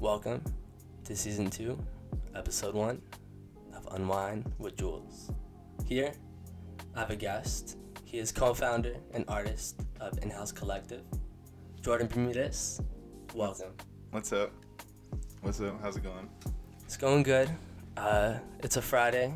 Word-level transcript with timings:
Welcome 0.00 0.44
to 1.06 1.16
season 1.16 1.50
two, 1.50 1.76
episode 2.36 2.72
one 2.72 3.02
of 3.74 3.84
Unwind 3.90 4.44
with 4.60 4.76
Jules. 4.76 5.32
Here, 5.86 6.12
I 6.94 7.00
have 7.00 7.10
a 7.10 7.16
guest. 7.16 7.78
He 8.04 8.18
is 8.18 8.30
co 8.30 8.54
founder 8.54 8.94
and 9.12 9.24
artist 9.26 9.82
of 10.00 10.16
In 10.22 10.30
House 10.30 10.52
Collective, 10.52 11.02
Jordan 11.82 12.06
Bermudez. 12.06 12.80
Welcome. 13.34 13.72
What's 14.12 14.32
up? 14.32 14.52
What's 15.40 15.60
up? 15.60 15.82
How's 15.82 15.96
it 15.96 16.04
going? 16.04 16.28
It's 16.84 16.96
going 16.96 17.24
good. 17.24 17.50
Uh, 17.96 18.34
it's 18.60 18.76
a 18.76 18.82
Friday. 18.82 19.34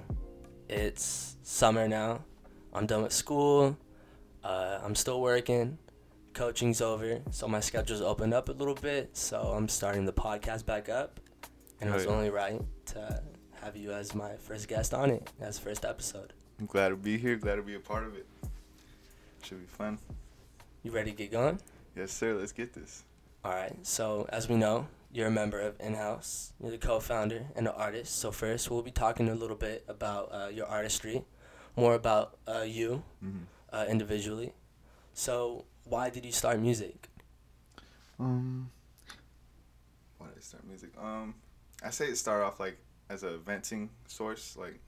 It's 0.69 1.39
summer 1.43 1.89
now. 1.89 2.21
I'm 2.73 2.87
done 2.87 3.03
with 3.03 3.13
school. 3.13 3.77
Uh, 4.45 4.79
I'm 4.81 4.95
still 4.95 5.21
working. 5.21 5.77
Coaching's 6.35 6.81
over, 6.81 7.21
so 7.31 7.47
my 7.49 7.61
schedule's 7.61 8.01
opened 8.01 8.33
up 8.35 8.49
a 8.49 8.53
little 8.53 8.75
bit. 8.75 9.17
So 9.17 9.41
I'm 9.57 9.69
starting 9.69 10.05
the 10.05 10.13
podcast 10.13 10.65
back 10.67 10.89
up, 10.89 11.21
and 11.81 11.91
it 11.91 11.93
was 11.93 12.07
Oh, 12.07 12.11
yeah. 12.11 12.17
only 12.17 12.31
right 12.31 12.61
to 12.87 13.23
have 13.61 13.77
you 13.77 13.93
as 13.93 14.15
my 14.15 14.37
first 14.37 14.69
guest 14.69 14.95
on 14.95 15.11
it, 15.11 15.31
as 15.41 15.59
first 15.59 15.85
episode. 15.85 16.33
I'm 16.59 16.67
glad 16.67 16.89
to 16.91 16.97
be 16.97 17.19
here. 17.19 17.37
Glad 17.37 17.57
to 17.57 17.63
be 17.63 17.75
a 17.75 17.81
part 17.81 18.05
of 18.05 18.15
it. 18.17 18.27
Should 19.43 19.61
be 19.61 19.67
fun. 19.67 19.99
You 20.83 20.91
ready 20.91 21.11
to 21.11 21.17
get 21.17 21.31
going? 21.31 21.61
Yes, 21.97 22.13
sir. 22.13 22.35
Let's 22.35 22.53
get 22.53 22.73
this. 22.73 23.05
All 23.45 23.53
right. 23.53 23.75
So 23.83 24.27
as 24.31 24.49
we 24.49 24.57
know, 24.57 24.87
you're 25.13 25.27
a 25.27 25.31
member 25.33 25.61
of 25.61 25.79
In 25.81 25.95
House. 25.95 26.53
You're 26.61 26.71
the 26.71 26.79
co-founder 26.79 27.47
and 27.57 27.67
the 27.67 27.75
artist. 27.75 28.17
So 28.19 28.31
first, 28.31 28.71
we'll 28.71 28.83
be 28.83 28.91
talking 28.91 29.29
a 29.29 29.35
little 29.35 29.57
bit 29.57 29.85
about 29.89 30.31
uh, 30.33 30.49
your 30.49 30.67
artistry, 30.67 31.25
more 31.77 31.95
about 31.95 32.39
uh, 32.49 32.63
you 32.63 33.03
hmm 33.21 33.39
uh, 33.73 33.87
individually. 33.89 34.53
So 35.15 35.65
why 35.85 36.11
did 36.11 36.25
you 36.25 36.33
start 36.33 36.61
music? 36.61 37.09
Um, 38.19 38.71
why 40.19 40.29
did 40.29 40.39
I 40.39 40.41
start 40.41 40.67
music? 40.67 40.91
Um, 41.01 41.35
I 41.85 41.91
say 41.91 42.07
it 42.07 42.17
started 42.17 42.45
off 42.45 42.61
like 42.61 42.79
as 43.11 43.23
a 43.23 43.39
venting 43.39 43.91
source, 44.07 44.57
like 44.57 44.79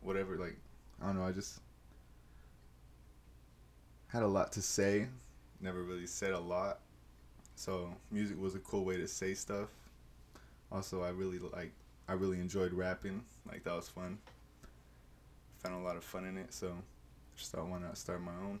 whatever. 0.00 0.36
Like 0.36 0.56
I 1.02 1.06
don't 1.06 1.18
know. 1.18 1.24
I 1.24 1.32
just 1.32 1.60
had 4.08 4.22
a 4.22 4.28
lot 4.28 4.52
to 4.52 4.62
say. 4.62 5.06
Never 5.60 5.82
really 5.82 6.06
said 6.06 6.32
a 6.32 6.38
lot, 6.38 6.78
so 7.56 7.92
music 8.12 8.40
was 8.40 8.54
a 8.54 8.60
cool 8.60 8.84
way 8.84 8.96
to 8.96 9.08
say 9.08 9.34
stuff. 9.34 9.68
Also, 10.70 11.02
I 11.02 11.08
really 11.08 11.38
like. 11.38 11.72
I 12.08 12.12
really 12.12 12.40
enjoyed 12.40 12.72
rapping. 12.72 13.22
Like 13.50 13.64
that 13.64 13.74
was 13.74 13.88
fun. 13.88 14.18
Found 15.64 15.82
a 15.82 15.84
lot 15.84 15.96
of 15.96 16.04
fun 16.04 16.24
in 16.26 16.38
it, 16.38 16.54
so 16.54 16.68
I 16.68 17.36
just 17.36 17.50
thought 17.50 17.66
why 17.66 17.80
not 17.80 17.98
start 17.98 18.22
my 18.22 18.32
own. 18.44 18.60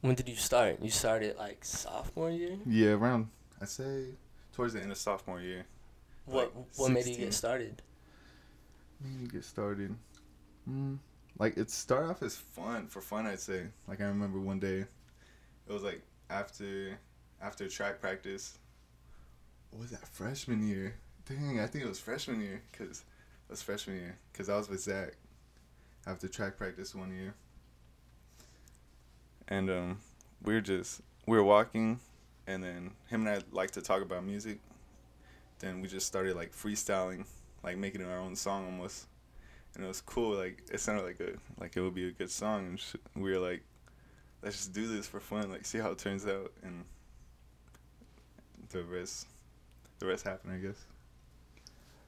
When 0.00 0.14
did 0.14 0.28
you 0.28 0.36
start? 0.36 0.78
You 0.80 0.90
started 0.90 1.36
like 1.36 1.64
sophomore 1.64 2.30
year. 2.30 2.56
Yeah, 2.66 2.90
around 2.92 3.28
I 3.60 3.66
say 3.66 4.06
towards 4.52 4.72
the 4.72 4.80
end 4.80 4.90
of 4.90 4.98
sophomore 4.98 5.40
year. 5.40 5.66
What 6.24 6.54
Like 6.56 6.66
what 6.76 6.92
made 6.92 7.06
you 7.06 7.16
get 7.16 7.34
started? 7.34 7.82
Maybe 9.00 9.30
get 9.30 9.44
started. 9.44 9.94
Mm, 10.68 10.98
like 11.38 11.56
it 11.56 11.70
started 11.70 12.10
off 12.10 12.22
as 12.22 12.36
fun 12.36 12.86
for 12.86 13.00
fun. 13.00 13.26
I'd 13.26 13.40
say. 13.40 13.66
Like 13.86 14.00
I 14.00 14.04
remember 14.04 14.38
one 14.40 14.58
day, 14.58 14.84
it 15.68 15.72
was 15.72 15.82
like 15.82 16.02
after 16.30 16.98
after 17.42 17.68
track 17.68 18.00
practice. 18.00 18.58
What 19.70 19.82
was 19.82 19.90
that 19.90 20.08
freshman 20.08 20.66
year? 20.66 20.94
Dang, 21.28 21.60
I 21.60 21.66
think 21.66 21.84
it 21.84 21.88
was 21.88 22.00
freshman 22.00 22.40
year 22.40 22.62
because 22.72 23.00
it 23.00 23.50
was 23.50 23.62
freshman 23.62 23.96
year 23.96 24.18
because 24.32 24.48
I 24.48 24.56
was 24.56 24.68
with 24.68 24.80
Zach 24.80 25.12
after 26.06 26.26
track 26.26 26.56
practice 26.56 26.94
one 26.94 27.14
year. 27.14 27.34
And 29.50 29.68
um, 29.68 29.98
we 30.42 30.54
were 30.54 30.60
just 30.60 31.02
we 31.26 31.36
were 31.36 31.44
walking, 31.44 32.00
and 32.46 32.62
then 32.62 32.92
him 33.08 33.26
and 33.26 33.28
I 33.28 33.40
like 33.52 33.72
to 33.72 33.82
talk 33.82 34.02
about 34.02 34.24
music. 34.24 34.60
Then 35.58 35.82
we 35.82 35.88
just 35.88 36.06
started 36.06 36.36
like 36.36 36.52
freestyling 36.54 37.26
like 37.62 37.76
making 37.76 38.04
our 38.04 38.18
own 38.18 38.36
song 38.36 38.64
almost, 38.64 39.06
and 39.74 39.84
it 39.84 39.88
was 39.88 40.00
cool. 40.00 40.36
Like 40.36 40.62
it 40.72 40.80
sounded 40.80 41.04
like 41.04 41.20
a 41.20 41.32
like 41.60 41.76
it 41.76 41.80
would 41.80 41.94
be 41.94 42.08
a 42.08 42.12
good 42.12 42.30
song, 42.30 42.66
and 42.66 42.80
sh- 42.80 42.96
we 43.14 43.32
were 43.32 43.38
like, 43.38 43.62
let's 44.42 44.56
just 44.56 44.72
do 44.72 44.86
this 44.86 45.06
for 45.06 45.20
fun, 45.20 45.50
like 45.50 45.66
see 45.66 45.78
how 45.78 45.90
it 45.90 45.98
turns 45.98 46.26
out, 46.26 46.52
and 46.62 46.84
the 48.70 48.82
rest, 48.84 49.26
the 49.98 50.06
rest 50.06 50.24
happened, 50.24 50.54
I 50.54 50.58
guess. 50.58 50.84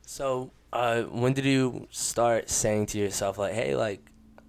So 0.07 0.51
uh, 0.73 1.03
when 1.03 1.33
did 1.33 1.45
you 1.45 1.87
start 1.91 2.51
saying 2.51 2.87
to 2.87 2.99
yourself 2.99 3.39
like, 3.39 3.53
hey, 3.53 3.77
like 3.77 4.01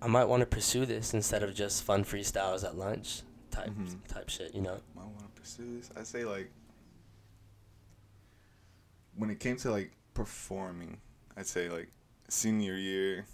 I 0.04 0.08
might 0.08 0.26
want 0.26 0.42
to 0.42 0.46
pursue 0.46 0.86
this 0.86 1.14
instead 1.14 1.44
of 1.44 1.56
just 1.56 1.82
fun 1.84 2.04
freestyles 2.04 2.66
at 2.66 2.76
lunch 2.78 3.22
type 3.52 3.70
Mhm. 3.70 4.06
type 4.08 4.28
shit, 4.30 4.54
you 4.54 4.62
know? 4.62 4.82
Might 4.94 5.06
want 5.06 5.34
to 5.34 5.42
pursue 5.42 5.78
this. 5.78 5.90
I 5.96 6.04
say 6.04 6.26
like 6.26 6.52
when 9.16 9.30
it 9.30 9.40
came 9.40 9.56
to 9.58 9.72
like 9.72 9.92
performing, 10.14 11.00
I'd 11.38 11.48
say 11.48 11.70
like 11.70 11.90
senior 12.28 12.76
year, 12.76 13.26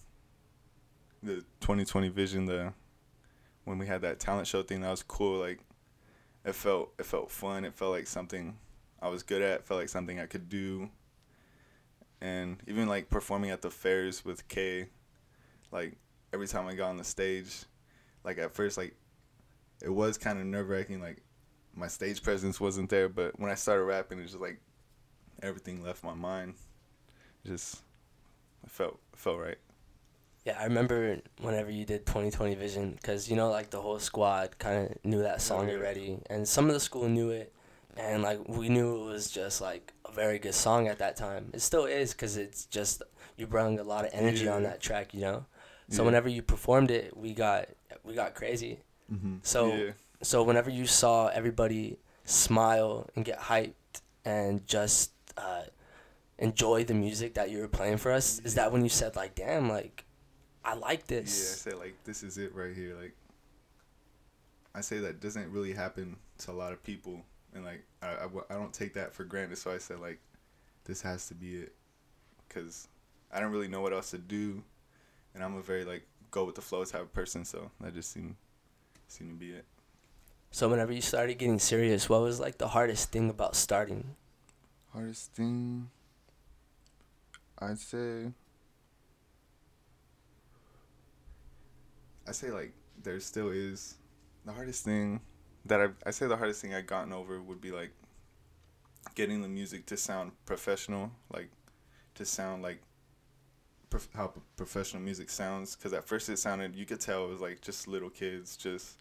the 1.23 1.43
2020 1.59 2.09
vision, 2.09 2.45
the 2.45 2.73
when 3.63 3.77
we 3.77 3.87
had 3.87 4.01
that 4.01 4.19
talent 4.19 4.47
show 4.47 4.61
thing, 4.61 4.81
that 4.81 4.91
was 4.91 5.03
cool. 5.03 5.39
Like 5.39 5.61
it 6.45 6.53
felt 6.53 6.93
it 6.99 7.05
felt 7.05 7.31
fun. 7.31 7.65
It 7.65 7.73
felt 7.73 7.91
like 7.91 8.05
something 8.07 8.57
I 9.01 9.07
was 9.09 9.23
good 9.23 9.41
at. 9.41 9.65
Felt 9.65 9.79
like 9.79 9.89
something 9.89 10.19
I 10.19 10.27
could 10.27 10.49
do. 10.49 10.91
And 12.21 12.61
even 12.67 12.87
like 12.87 13.09
performing 13.09 13.49
at 13.49 13.61
the 13.61 13.71
fairs 13.71 14.23
with 14.25 14.47
Kay, 14.49 14.89
like 15.71 15.97
every 16.33 16.47
time 16.47 16.67
I 16.67 16.73
got 16.73 16.89
on 16.89 16.97
the 16.97 17.03
stage, 17.03 17.63
like 18.23 18.37
at 18.37 18.53
first 18.53 18.77
like 18.77 18.95
it 19.81 19.89
was 19.89 20.17
kind 20.17 20.39
of 20.39 20.45
nerve 20.45 20.69
wracking. 20.69 21.01
Like 21.01 21.21
my 21.75 21.87
stage 21.87 22.21
presence 22.23 22.59
wasn't 22.59 22.89
there, 22.89 23.09
but 23.09 23.39
when 23.39 23.51
I 23.51 23.55
started 23.55 23.83
rapping, 23.83 24.19
it 24.19 24.23
was 24.23 24.31
just 24.31 24.41
like 24.41 24.59
everything 25.41 25.83
left 25.83 26.03
my 26.03 26.13
mind. 26.13 26.55
Just 27.45 27.81
it 28.63 28.71
felt 28.71 28.99
it 29.13 29.19
felt 29.19 29.39
right. 29.39 29.57
Yeah, 30.45 30.57
I 30.59 30.63
remember 30.63 31.19
whenever 31.41 31.69
you 31.69 31.85
did 31.85 32.05
2020 32.05 32.55
Vision, 32.55 32.91
because 32.93 33.29
you 33.29 33.35
know, 33.35 33.49
like 33.49 33.69
the 33.69 33.81
whole 33.81 33.99
squad 33.99 34.57
kind 34.57 34.89
of 34.89 35.05
knew 35.05 35.21
that 35.21 35.41
song 35.41 35.67
yeah. 35.67 35.75
already, 35.75 36.19
and 36.29 36.47
some 36.47 36.67
of 36.67 36.73
the 36.73 36.79
school 36.79 37.07
knew 37.07 37.29
it, 37.29 37.53
and 37.97 38.23
like 38.23 38.47
we 38.47 38.69
knew 38.69 39.01
it 39.01 39.05
was 39.05 39.29
just 39.29 39.61
like 39.61 39.93
a 40.05 40.11
very 40.11 40.39
good 40.39 40.55
song 40.55 40.87
at 40.87 40.99
that 40.99 41.15
time. 41.17 41.51
It 41.53 41.61
still 41.61 41.85
is, 41.85 42.13
because 42.13 42.37
it's 42.37 42.65
just 42.65 43.03
you 43.37 43.47
brought 43.47 43.77
a 43.77 43.83
lot 43.83 44.05
of 44.05 44.11
energy 44.13 44.47
on 44.47 44.63
that 44.63 44.81
track, 44.81 45.13
you 45.13 45.21
know. 45.21 45.45
So 45.89 46.01
Yeah. 46.01 46.05
whenever 46.07 46.29
you 46.29 46.41
performed 46.41 46.91
it, 46.91 47.15
we 47.17 47.33
got 47.33 47.67
we 48.03 48.13
got 48.15 48.33
crazy. 48.35 48.79
Mm-hmm. 49.11 49.37
So- 49.43 49.75
yeah, 49.75 49.91
So 50.21 50.43
whenever 50.43 50.69
you 50.69 50.85
saw 50.85 51.27
everybody 51.27 51.97
smile 52.25 53.09
and 53.15 53.23
get 53.25 53.39
hyped 53.39 53.73
and 54.25 54.65
just 54.67 55.11
uh, 55.37 55.63
enjoy 56.37 56.83
the 56.83 56.93
music 56.93 57.33
that 57.35 57.49
you 57.49 57.59
were 57.59 57.67
playing 57.67 57.97
for 57.97 58.11
us, 58.11 58.39
is 58.39 58.55
that 58.55 58.71
when 58.71 58.83
you 58.83 58.89
said 58.89 59.15
like, 59.15 59.33
"Damn, 59.35 59.69
like, 59.69 60.05
I 60.63 60.73
like 60.75 61.07
this"? 61.07 61.29
yeah. 61.39 61.45
I 61.45 61.51
this"? 61.53 61.61
say 61.61 61.71
like 61.73 61.95
this 62.03 62.23
is 62.23 62.37
it 62.37 62.53
right 62.53 62.75
here. 62.75 62.95
Like 62.95 63.15
I 64.75 64.81
say 64.81 64.99
that 64.99 65.19
doesn't 65.19 65.51
really 65.51 65.73
happen 65.73 66.17
to 66.39 66.51
a 66.51 66.53
lot 66.53 66.71
of 66.73 66.83
people, 66.83 67.21
and 67.53 67.63
like 67.65 67.83
I 68.01 68.25
I 68.49 68.53
don't 68.53 68.73
take 68.73 68.93
that 68.93 69.13
for 69.13 69.23
granted. 69.23 69.57
So 69.57 69.71
I 69.71 69.77
said 69.77 69.99
like 69.99 70.19
this 70.85 71.01
has 71.01 71.27
to 71.27 71.33
be 71.33 71.55
it, 71.57 71.73
cause 72.49 72.87
I 73.31 73.39
don't 73.39 73.51
really 73.51 73.67
know 73.67 73.81
what 73.81 73.93
else 73.93 74.11
to 74.11 74.17
do, 74.17 74.63
and 75.33 75.43
I'm 75.43 75.55
a 75.55 75.61
very 75.61 75.85
like 75.85 76.05
go 76.31 76.45
with 76.45 76.55
the 76.55 76.61
flow 76.61 76.83
type 76.85 77.01
of 77.01 77.13
person. 77.13 77.45
So 77.45 77.71
that 77.81 77.93
just 77.93 78.11
seemed 78.11 78.35
seemed 79.07 79.31
to 79.31 79.35
be 79.35 79.51
it. 79.51 79.65
So 80.51 80.67
whenever 80.67 80.91
you 80.91 81.01
started 81.01 81.37
getting 81.37 81.59
serious, 81.59 82.09
what 82.09 82.21
was 82.21 82.39
like 82.39 82.57
the 82.57 82.69
hardest 82.69 83.11
thing 83.11 83.29
about 83.29 83.55
starting? 83.55 84.15
Hardest 84.93 85.33
thing, 85.33 85.89
I'd 87.59 87.77
say. 87.77 88.31
I 92.27 92.31
say 92.31 92.51
like 92.51 92.73
there 93.01 93.19
still 93.19 93.49
is, 93.49 93.95
the 94.45 94.51
hardest 94.51 94.85
thing 94.85 95.21
that 95.65 95.81
I 95.81 95.87
I 96.05 96.11
say 96.11 96.27
the 96.27 96.37
hardest 96.37 96.61
thing 96.61 96.73
I'd 96.73 96.87
gotten 96.87 97.13
over 97.13 97.41
would 97.41 97.61
be 97.61 97.71
like 97.71 97.91
getting 99.15 99.41
the 99.41 99.47
music 99.47 99.85
to 99.87 99.97
sound 99.97 100.31
professional, 100.45 101.11
like 101.33 101.49
to 102.15 102.25
sound 102.25 102.63
like 102.63 102.81
prof- 103.89 104.09
how 104.15 104.33
professional 104.55 105.01
music 105.01 105.29
sounds. 105.29 105.75
Because 105.75 105.93
at 105.93 106.05
first 106.05 106.29
it 106.29 106.39
sounded 106.39 106.75
you 106.75 106.85
could 106.85 106.99
tell 106.99 107.25
it 107.25 107.29
was 107.29 107.41
like 107.41 107.61
just 107.61 107.87
little 107.87 108.09
kids 108.09 108.55
just 108.57 108.97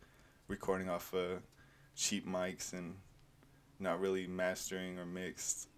recording 0.49 0.89
off 0.89 1.13
uh, 1.15 1.37
cheap 1.95 2.27
mics 2.27 2.73
and 2.73 2.95
not 3.81 4.01
really 4.01 4.27
mastering 4.27 4.99
or 4.99 5.07
mixed 5.07 5.69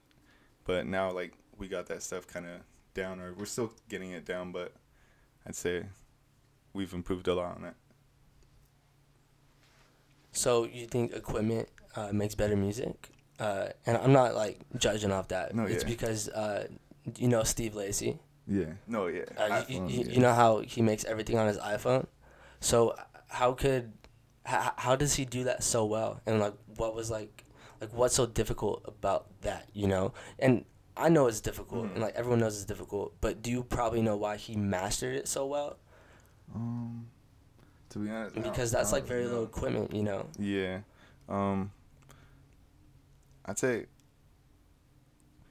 but 0.64 0.86
now 0.86 1.10
like 1.10 1.34
we 1.58 1.68
got 1.68 1.86
that 1.86 2.02
stuff 2.02 2.26
kind 2.26 2.46
of 2.46 2.60
down 2.94 3.20
or 3.20 3.34
we're 3.34 3.44
still 3.44 3.72
getting 3.88 4.12
it 4.12 4.24
down 4.24 4.52
but 4.52 4.72
i'd 5.46 5.54
say 5.54 5.82
we've 6.72 6.94
improved 6.94 7.28
a 7.28 7.34
lot 7.34 7.56
on 7.56 7.62
that 7.62 7.74
So 10.32 10.64
you 10.64 10.86
think 10.86 11.12
equipment 11.12 11.68
uh, 11.96 12.10
makes 12.12 12.34
better 12.34 12.56
music? 12.56 13.10
Uh, 13.38 13.68
and 13.84 13.96
I'm 13.96 14.12
not 14.12 14.34
like 14.34 14.60
judging 14.76 15.10
off 15.10 15.28
that. 15.28 15.54
No, 15.54 15.64
it's 15.64 15.82
yeah. 15.82 15.88
because 15.88 16.28
uh, 16.28 16.68
you 17.16 17.28
know 17.28 17.42
Steve 17.42 17.74
Lacy. 17.74 18.18
Yeah 18.50 18.72
no 18.88 19.06
yeah 19.06 19.22
Uh, 19.38 19.62
you, 19.68 19.78
iPhone, 19.80 19.90
you, 19.90 20.00
yeah. 20.04 20.12
you 20.12 20.20
know 20.20 20.34
how 20.34 20.58
he 20.58 20.82
makes 20.82 21.04
everything 21.04 21.38
on 21.38 21.46
his 21.46 21.58
iPhone. 21.58 22.06
So 22.60 22.96
how 23.28 23.52
could 23.52 23.92
how, 24.44 24.72
how 24.76 24.96
does 24.96 25.14
he 25.14 25.24
do 25.24 25.44
that 25.44 25.62
so 25.62 25.84
well? 25.84 26.20
And 26.26 26.40
like 26.40 26.54
what 26.76 26.94
was 26.96 27.10
like 27.10 27.44
like 27.80 27.92
what's 27.94 28.14
so 28.14 28.26
difficult 28.26 28.82
about 28.86 29.26
that 29.42 29.68
you 29.72 29.86
know 29.86 30.12
and 30.38 30.64
i 30.96 31.08
know 31.08 31.28
it's 31.28 31.40
difficult 31.40 31.84
Mhm. 31.86 31.92
and 31.92 32.02
like 32.02 32.14
everyone 32.14 32.40
knows 32.40 32.56
it's 32.56 32.66
difficult 32.66 33.14
but 33.22 33.40
do 33.40 33.50
you 33.50 33.62
probably 33.62 34.02
know 34.02 34.16
why 34.16 34.36
he 34.36 34.54
mastered 34.56 35.14
it 35.16 35.26
so 35.28 35.46
well 35.46 35.78
Um, 36.54 37.06
to 37.90 37.98
be 38.00 38.10
honest, 38.10 38.34
because 38.34 38.70
that's 38.70 38.92
like 38.92 39.04
very 39.06 39.22
know. 39.24 39.28
little 39.30 39.44
equipment 39.44 39.94
you 39.94 40.02
know 40.02 40.26
Yeah. 40.38 40.80
Um 41.28 41.70
I'd 43.46 43.58
say 43.58 43.86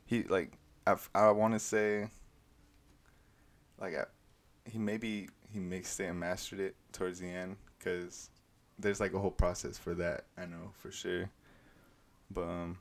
he 0.05 0.23
like 0.23 0.51
I 0.85 0.95
I 1.15 1.31
want 1.31 1.53
to 1.53 1.59
say 1.59 2.09
like 3.79 3.95
I, 3.95 4.05
he 4.65 4.77
maybe 4.77 5.29
he 5.51 5.59
mixed 5.59 5.99
it 5.99 6.05
and 6.05 6.19
mastered 6.19 6.59
it 6.59 6.75
towards 6.91 7.19
the 7.19 7.27
end 7.27 7.57
cuz 7.79 8.29
there's 8.77 8.99
like 8.99 9.13
a 9.13 9.19
whole 9.19 9.31
process 9.31 9.77
for 9.77 9.93
that, 9.95 10.25
I 10.37 10.45
know 10.45 10.71
for 10.79 10.91
sure. 10.91 11.29
But 12.31 12.43
um 12.43 12.77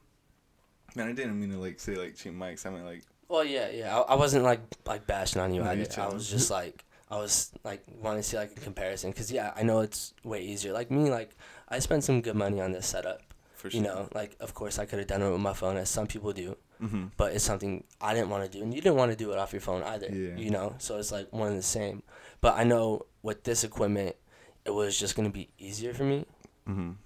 man, 0.94 1.08
I 1.08 1.12
didn't 1.12 1.38
mean 1.38 1.50
to 1.52 1.58
like 1.58 1.80
say 1.80 1.94
like 1.94 2.16
cheap 2.16 2.32
mics. 2.34 2.66
I 2.66 2.70
mean 2.70 2.84
like 2.84 3.02
well 3.28 3.44
yeah 3.44 3.68
yeah. 3.70 3.98
I, 3.98 4.12
I 4.12 4.14
wasn't 4.14 4.44
like 4.44 4.60
like 4.86 5.06
bashing 5.06 5.40
on 5.40 5.54
you. 5.54 5.62
No, 5.62 5.70
I, 5.70 5.86
I 5.98 6.08
was 6.08 6.30
just 6.30 6.50
like 6.50 6.84
i 7.10 7.16
was 7.16 7.52
like 7.64 7.82
wanting 8.02 8.20
to 8.20 8.28
see 8.28 8.36
like 8.36 8.52
a 8.56 8.60
comparison. 8.60 9.10
Because 9.10 9.32
yeah 9.32 9.52
i 9.56 9.62
know 9.62 9.80
it's 9.80 10.14
way 10.24 10.42
easier. 10.42 10.72
Like 10.72 10.90
me 10.90 11.10
like 11.10 11.30
i 11.68 11.78
spent 11.78 12.04
some 12.04 12.20
good 12.20 12.36
money 12.36 12.60
on 12.60 12.72
this 12.72 12.86
setup 12.86 13.22
for 13.54 13.70
sure. 13.70 13.80
you 13.80 13.86
know? 13.86 14.08
Like 14.14 14.36
of 14.40 14.54
course 14.54 14.78
i 14.78 14.84
could 14.84 14.98
have 14.98 15.08
done 15.08 15.22
it 15.22 15.30
with 15.30 15.40
my 15.40 15.52
phone 15.54 15.76
as 15.76 15.88
some 15.88 16.06
people 16.06 16.32
do 16.32 16.56
Mhm. 16.80 17.10
but 17.16 17.32
it's 17.34 17.44
something 17.44 17.84
I 18.00 18.14
didn't 18.14 18.30
want 18.30 18.44
to 18.50 18.58
do, 18.58 18.62
and 18.62 18.72
you 18.72 18.80
didn't 18.80 18.96
want 18.96 19.10
to 19.10 19.16
do 19.16 19.32
it 19.32 19.38
off 19.38 19.52
your 19.52 19.60
phone 19.60 19.82
either. 19.82 20.08
Yeah. 20.08 20.36
You 20.36 20.50
know, 20.50 20.74
so 20.78 20.98
it's 20.98 21.10
like 21.12 21.32
one 21.32 21.48
and 21.48 21.58
the 21.58 21.62
same. 21.62 22.02
But 22.40 22.54
I 22.56 22.64
know 22.64 23.06
with 23.22 23.42
this 23.44 23.64
equipment, 23.64 24.14
it 24.64 24.70
was 24.70 24.98
just 24.98 25.16
gonna 25.16 25.30
be 25.30 25.48
easier 25.58 25.92
for 25.94 26.04
me. 26.04 26.24
Mhm. 26.66 26.96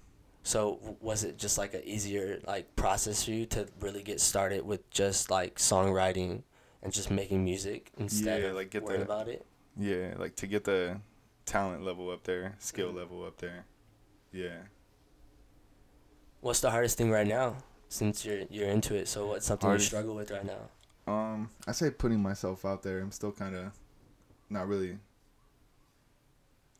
So 0.43 0.97
was 0.99 1.23
it 1.23 1.37
just 1.37 1.57
like 1.57 1.73
an 1.73 1.83
easier 1.85 2.39
like 2.45 2.75
process 2.75 3.23
for 3.23 3.31
you 3.31 3.45
to 3.47 3.67
really 3.79 4.03
get 4.03 4.19
started 4.19 4.65
with 4.65 4.87
just 4.89 5.31
like 5.31 5.55
songwriting 5.55 6.43
and 6.81 6.91
just 6.91 7.09
making 7.09 7.43
music 7.45 7.91
instead 7.97 8.41
Yeah, 8.41 8.49
of 8.49 8.55
like, 8.55 8.69
get 8.69 8.83
worrying 8.83 8.99
the- 8.99 9.05
about 9.05 9.27
it? 9.29 9.45
Yeah, 9.77 10.15
like 10.17 10.35
to 10.35 10.47
get 10.47 10.65
the 10.65 10.99
talent 11.45 11.83
level 11.83 12.09
up 12.11 12.23
there, 12.25 12.55
skill 12.59 12.91
Mhm. 12.91 12.95
level 12.97 13.25
up 13.25 13.37
there. 13.37 13.65
Yeah. 14.33 14.63
What's 16.41 16.59
the 16.59 16.71
hardest 16.71 16.97
thing 16.97 17.09
right 17.09 17.25
now? 17.27 17.55
Since 17.93 18.25
you're 18.25 18.41
you're 18.49 18.69
into 18.69 18.95
it, 18.95 19.07
so 19.07 19.27
what's 19.27 19.45
something 19.45 19.67
Hardest- 19.67 19.91
you 19.91 19.97
struggle 19.97 20.15
with 20.15 20.31
right 20.31 20.43
now? 20.43 21.13
Um, 21.13 21.51
I 21.67 21.73
say 21.73 21.91
putting 21.91 22.19
myself 22.19 22.65
out 22.65 22.81
there. 22.81 22.99
I'm 22.99 23.11
still 23.11 23.31
kind 23.31 23.55
of 23.55 23.71
not 24.49 24.67
really. 24.67 24.97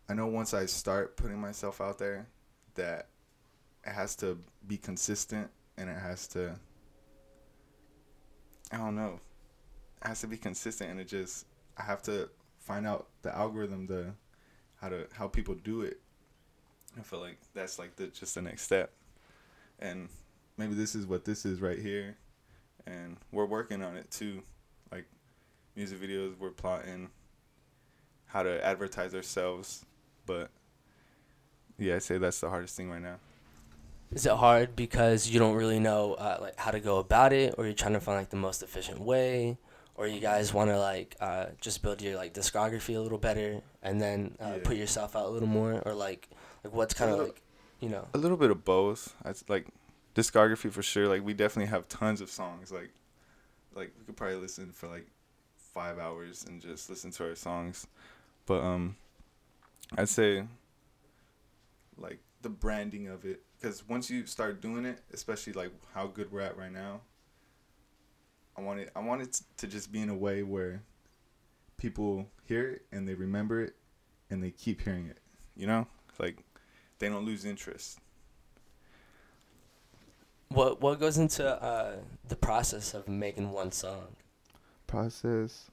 I 0.10 0.16
know 0.16 0.26
once 0.26 0.56
I 0.56 0.66
start 0.66 1.16
putting 1.16 1.40
myself 1.40 1.82
out 1.82 2.00
there, 2.00 2.26
that 2.74 3.10
it 3.86 3.92
has 3.92 4.16
to 4.18 4.40
be 4.68 4.76
consistent 4.76 5.52
and 5.78 5.88
it 5.88 6.00
has 6.00 6.28
to. 6.30 6.56
I 8.72 8.78
don't 8.78 8.96
know. 8.96 9.20
It 10.04 10.08
has 10.08 10.22
to 10.22 10.28
be 10.28 10.38
consistent 10.38 10.90
and 10.90 11.00
it 11.00 11.08
just 11.08 11.46
I 11.78 11.84
have 11.84 12.02
to 12.04 12.28
find 12.58 12.88
out 12.88 13.06
the 13.22 13.38
algorithm, 13.38 13.86
the 13.86 14.14
how 14.82 14.90
to 14.90 15.06
how 15.14 15.28
people 15.28 15.54
do 15.54 15.84
it. 15.84 16.00
I 16.98 17.04
feel 17.04 17.20
like 17.20 17.38
that's 17.54 17.78
like 17.78 17.98
the 17.98 18.08
just 18.08 18.34
the 18.34 18.42
next 18.42 18.64
step, 18.64 18.90
and 19.78 20.10
maybe 20.58 20.74
this 20.76 20.96
is 20.96 21.06
what 21.06 21.26
this 21.26 21.46
is 21.46 21.62
right 21.62 21.80
here 21.80 22.16
and 22.86 23.18
we're 23.32 23.46
working 23.46 23.82
on 23.82 23.96
it 23.96 24.10
too. 24.12 24.42
Like 24.92 25.06
music 25.76 26.00
videos, 26.00 26.38
we're 26.38 26.50
plotting 26.52 27.10
how 28.28 28.44
to 28.44 28.64
advertise 28.66 29.14
ourselves, 29.16 29.86
but 30.26 30.50
yeah, 31.78 31.96
I'd 31.96 32.04
say 32.04 32.18
that's 32.18 32.40
the 32.40 32.50
hardest 32.50 32.76
thing 32.76 32.90
right 32.90 33.02
now. 33.02 33.16
Is 34.12 34.26
it 34.26 34.34
hard 34.34 34.76
because 34.76 35.28
you 35.30 35.40
don't 35.40 35.56
really 35.56 35.80
know 35.80 36.14
uh, 36.14 36.38
like 36.42 36.60
how 36.60 36.72
to 36.72 36.80
go 36.80 36.98
about 37.00 37.34
it, 37.34 37.56
or 37.58 37.66
you're 37.66 37.74
trying 37.74 37.94
to 37.94 38.00
find 38.00 38.20
like 38.20 38.30
the 38.30 38.36
most 38.36 38.62
efficient 38.62 39.00
way, 39.00 39.58
or 39.96 40.08
you 40.08 40.20
guys 40.20 40.54
want 40.54 40.70
to 40.70 40.78
like 40.80 41.16
uh, 41.20 41.48
just 41.62 41.82
build 41.82 42.02
your 42.02 42.16
like 42.16 42.34
discography 42.34 42.96
a 42.96 43.00
little 43.00 43.18
better 43.18 43.62
and 43.82 44.00
then 44.00 44.36
uh, 44.40 44.54
Yeah. 44.58 44.60
put 44.64 44.78
yourself 44.78 45.16
out 45.16 45.26
a 45.26 45.30
little 45.30 45.48
more, 45.48 45.82
or 45.86 45.94
like 45.96 46.30
like 46.64 46.74
what's 46.74 46.94
kind 46.94 47.10
of 47.12 47.20
like 47.20 47.42
you 47.80 47.90
know 47.90 48.08
A 48.14 48.18
little 48.20 48.38
bit 48.38 48.52
of 48.52 48.64
both. 48.64 49.16
I 49.26 49.34
like 49.48 49.68
discography 50.16 50.72
for 50.72 50.84
sure. 50.84 51.08
Like 51.08 51.24
we 51.24 51.34
definitely 51.34 51.70
have 51.70 51.88
tons 51.88 52.22
of 52.22 52.30
songs. 52.30 52.72
Like 52.72 52.92
like 53.76 53.94
we 53.98 54.06
could 54.06 54.16
probably 54.16 54.38
listen 54.38 54.72
for 54.72 54.88
like 54.88 55.08
five 55.56 55.98
hours 55.98 56.46
and 56.48 56.62
just 56.62 56.90
listen 56.90 57.12
to 57.12 57.30
our 57.30 57.36
songs. 57.36 57.88
But 58.46 58.62
um, 58.62 58.96
I'd 59.98 60.10
say 60.10 60.46
like 61.98 62.20
the 62.42 62.50
branding 62.50 63.08
of 63.08 63.26
it 63.26 63.42
because 63.60 63.88
once 63.88 64.10
you 64.10 64.26
start 64.26 64.62
doing 64.62 64.86
it, 64.86 65.00
especially 65.14 65.54
like 65.54 65.72
how 65.94 66.08
good 66.08 66.32
we're 66.32 66.42
at 66.42 66.58
right 66.58 66.72
now, 66.72 67.02
I 68.58 68.62
want 68.62 68.82
it. 68.82 68.92
I 68.96 69.00
want 69.00 69.22
it 69.22 69.42
to 69.58 69.68
just 69.68 69.92
be 69.92 70.02
in 70.02 70.10
a 70.10 70.16
way 70.16 70.44
where 70.44 70.84
people 71.78 72.28
hear 72.46 72.70
it 72.72 72.86
and 72.92 73.08
they 73.08 73.14
remember 73.14 73.62
it 73.62 73.76
and 74.30 74.44
they 74.44 74.52
keep 74.52 74.82
hearing 74.82 75.08
it. 75.08 75.20
You 75.56 75.68
know, 75.68 75.88
like 76.20 76.38
they 77.00 77.10
don't 77.10 77.26
lose 77.26 77.46
interest. 77.46 78.00
What 80.54 80.82
what 80.82 81.00
goes 81.00 81.18
into 81.18 81.46
uh, 81.46 81.96
the 82.28 82.36
process 82.36 82.94
of 82.94 83.08
making 83.08 83.52
one 83.52 83.72
song. 83.72 84.16
Process. 84.88 85.70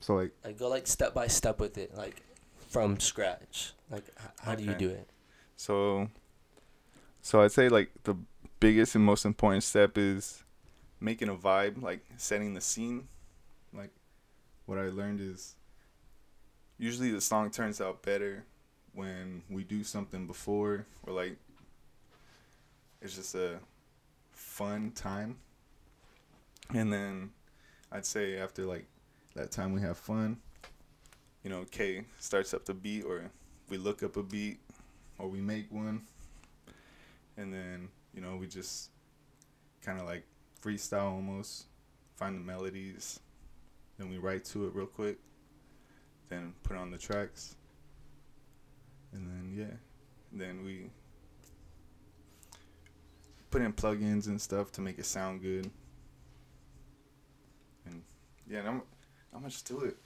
So 0.00 0.14
like 0.14 0.32
Like 0.44 0.58
go 0.58 0.68
like 0.68 0.86
step 0.86 1.14
by 1.14 1.26
step 1.26 1.60
with 1.60 1.78
it, 1.78 1.96
like 1.96 2.22
from 2.68 2.98
scratch. 3.00 3.72
Like 3.90 4.04
h- 4.18 4.30
how 4.40 4.54
do 4.54 4.64
you 4.64 4.74
do 4.74 4.88
it? 4.88 5.08
so 5.56 6.08
so 7.20 7.42
I'd 7.42 7.52
say 7.52 7.68
like 7.68 7.90
the 8.04 8.16
biggest 8.58 8.94
and 8.94 9.04
most 9.04 9.24
important 9.24 9.62
step 9.64 9.96
is 9.98 10.42
making 11.00 11.28
a 11.28 11.34
vibe, 11.34 11.82
like 11.82 12.04
setting 12.16 12.54
the 12.54 12.60
scene. 12.60 13.08
Like 13.72 13.90
what 14.66 14.78
I 14.78 14.88
learned 14.88 15.20
is 15.20 15.54
usually 16.78 17.10
the 17.12 17.20
song 17.20 17.50
turns 17.50 17.80
out 17.80 18.02
better 18.02 18.44
when 18.94 19.42
we 19.48 19.64
do 19.64 19.84
something 19.84 20.26
before 20.26 20.86
or 21.06 21.12
like 21.12 21.36
it's 23.00 23.14
just 23.16 23.34
a 23.34 23.58
fun 24.52 24.92
time. 24.92 25.36
And 26.74 26.92
then 26.92 27.30
I'd 27.90 28.06
say 28.06 28.36
after 28.38 28.64
like 28.64 28.86
that 29.34 29.50
time 29.50 29.72
we 29.72 29.80
have 29.80 29.96
fun, 29.96 30.38
you 31.42 31.50
know, 31.50 31.64
K 31.70 32.04
starts 32.18 32.52
up 32.54 32.64
the 32.64 32.74
beat 32.74 33.04
or 33.04 33.30
we 33.68 33.78
look 33.78 34.02
up 34.02 34.16
a 34.16 34.22
beat 34.22 34.60
or 35.18 35.28
we 35.28 35.40
make 35.40 35.72
one 35.72 36.02
and 37.36 37.52
then 37.52 37.88
you 38.14 38.20
know 38.20 38.36
we 38.36 38.46
just 38.46 38.90
kind 39.84 39.98
of 40.00 40.06
like 40.06 40.24
freestyle 40.62 41.12
almost 41.12 41.64
find 42.16 42.36
the 42.36 42.40
melodies 42.40 43.20
then 43.98 44.08
we 44.08 44.18
write 44.18 44.44
to 44.44 44.66
it 44.66 44.74
real 44.74 44.86
quick 44.86 45.18
then 46.28 46.52
put 46.62 46.76
on 46.76 46.90
the 46.90 46.98
tracks 46.98 47.56
and 49.12 49.26
then 49.26 49.52
yeah 49.56 49.76
then 50.32 50.64
we 50.64 50.90
put 53.52 53.62
in 53.62 53.72
plugins 53.72 54.26
and 54.26 54.40
stuff 54.40 54.72
to 54.72 54.80
make 54.80 54.98
it 54.98 55.06
sound 55.06 55.40
good 55.42 55.70
and 57.86 58.02
yeah 58.48 58.58
and 58.60 58.68
i'm 58.68 58.82
i'm 59.32 59.40
gonna 59.40 59.50
just 59.50 59.68
do 59.68 59.80
it 59.82 59.96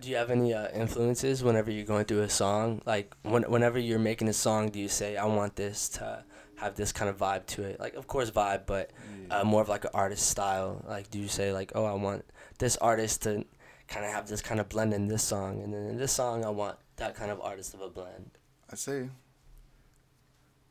Do 0.00 0.10
you 0.10 0.16
have 0.16 0.30
any 0.30 0.52
uh, 0.52 0.66
influences 0.74 1.44
whenever 1.44 1.70
you're 1.70 1.86
going 1.86 2.04
through 2.04 2.22
a 2.22 2.28
song? 2.28 2.82
Like 2.84 3.14
when, 3.22 3.44
whenever 3.44 3.78
you're 3.78 4.00
making 4.00 4.28
a 4.28 4.32
song, 4.32 4.70
do 4.70 4.80
you 4.80 4.88
say, 4.88 5.16
"I 5.16 5.26
want 5.26 5.54
this 5.54 5.88
to 5.90 6.24
have 6.56 6.74
this 6.74 6.90
kind 6.90 7.08
of 7.08 7.16
vibe 7.16 7.46
to 7.54 7.62
it"? 7.62 7.78
Like, 7.78 7.94
of 7.94 8.08
course, 8.08 8.28
vibe, 8.32 8.62
but 8.66 8.90
uh, 9.30 9.44
more 9.44 9.62
of 9.62 9.68
like 9.68 9.84
an 9.84 9.94
artist 9.94 10.26
style. 10.26 10.82
Like, 10.88 11.06
do 11.12 11.20
you 11.20 11.28
say 11.28 11.52
like, 11.52 11.70
"Oh, 11.76 11.84
I 11.84 11.94
want 11.94 12.24
this 12.58 12.76
artist 12.78 13.22
to 13.22 13.44
kind 13.86 14.04
of 14.04 14.10
have 14.10 14.26
this 14.26 14.42
kind 14.42 14.58
of 14.58 14.68
blend 14.68 14.92
in 14.94 15.06
this 15.06 15.22
song, 15.22 15.62
and 15.62 15.72
then 15.72 15.86
in 15.86 15.96
this 15.96 16.10
song, 16.10 16.44
I 16.44 16.50
want 16.50 16.76
that 16.96 17.14
kind 17.14 17.30
of 17.30 17.38
artist 17.40 17.72
of 17.74 17.80
a 17.80 17.88
blend"? 17.88 18.30
I'd 18.70 18.80
say, 18.80 19.08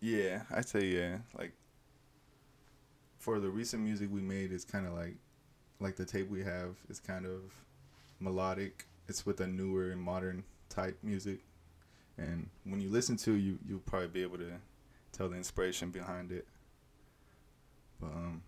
yeah, 0.04 0.42
I'd 0.52 0.68
say 0.68 0.86
yeah. 0.86 1.18
Like 1.38 1.54
for 3.20 3.40
the 3.40 3.50
recent 3.50 3.82
music 3.82 4.10
we 4.12 4.20
made, 4.20 4.52
it's 4.52 4.66
kind 4.66 4.86
of 4.86 4.94
like, 4.94 5.16
like 5.80 5.96
the 5.96 6.04
tape 6.04 6.30
we 6.30 6.44
have 6.44 6.76
is 6.90 7.00
kind 7.00 7.26
of 7.26 7.40
melodic. 8.20 8.86
It's 9.08 9.26
with 9.26 9.40
a 9.40 9.48
newer 9.48 9.92
and 9.92 10.02
modern 10.02 10.44
type 10.68 10.98
music, 11.04 11.40
and 12.18 12.50
when 12.66 12.82
you 12.82 12.90
listen 12.90 13.16
to, 13.18 13.34
you 13.34 13.58
you'll 13.66 13.80
probably 13.80 14.10
be 14.10 14.24
able 14.24 14.38
to 14.40 14.52
tell 15.14 15.30
the 15.30 15.38
inspiration 15.38 15.90
behind 15.90 16.34
it. 16.34 16.48
But 18.02 18.08
um, 18.08 18.42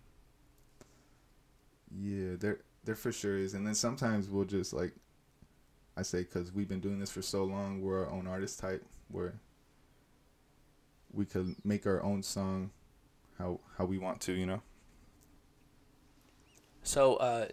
yeah, 1.98 2.36
there 2.38 2.58
there 2.84 2.94
for 2.94 3.12
sure 3.12 3.38
is, 3.38 3.54
and 3.54 3.66
then 3.66 3.74
sometimes 3.74 4.28
we'll 4.28 4.44
just 4.44 4.74
like, 4.74 4.92
I 5.96 6.02
say, 6.02 6.18
because 6.18 6.52
we've 6.52 6.68
been 6.68 6.80
doing 6.80 6.98
this 6.98 7.10
for 7.10 7.22
so 7.22 7.44
long, 7.44 7.80
we're 7.80 8.04
our 8.04 8.10
own 8.10 8.26
artist 8.26 8.58
type, 8.58 8.84
where 9.08 9.34
we 11.16 11.24
could 11.24 11.56
make 11.64 11.86
our 11.86 12.02
own 12.02 12.22
song 12.22 12.70
how 13.38 13.60
how 13.78 13.84
we 13.84 13.98
want 13.98 14.20
to, 14.22 14.32
you 14.32 14.46
know. 14.46 14.62
So, 16.82 17.16
uh, 17.16 17.48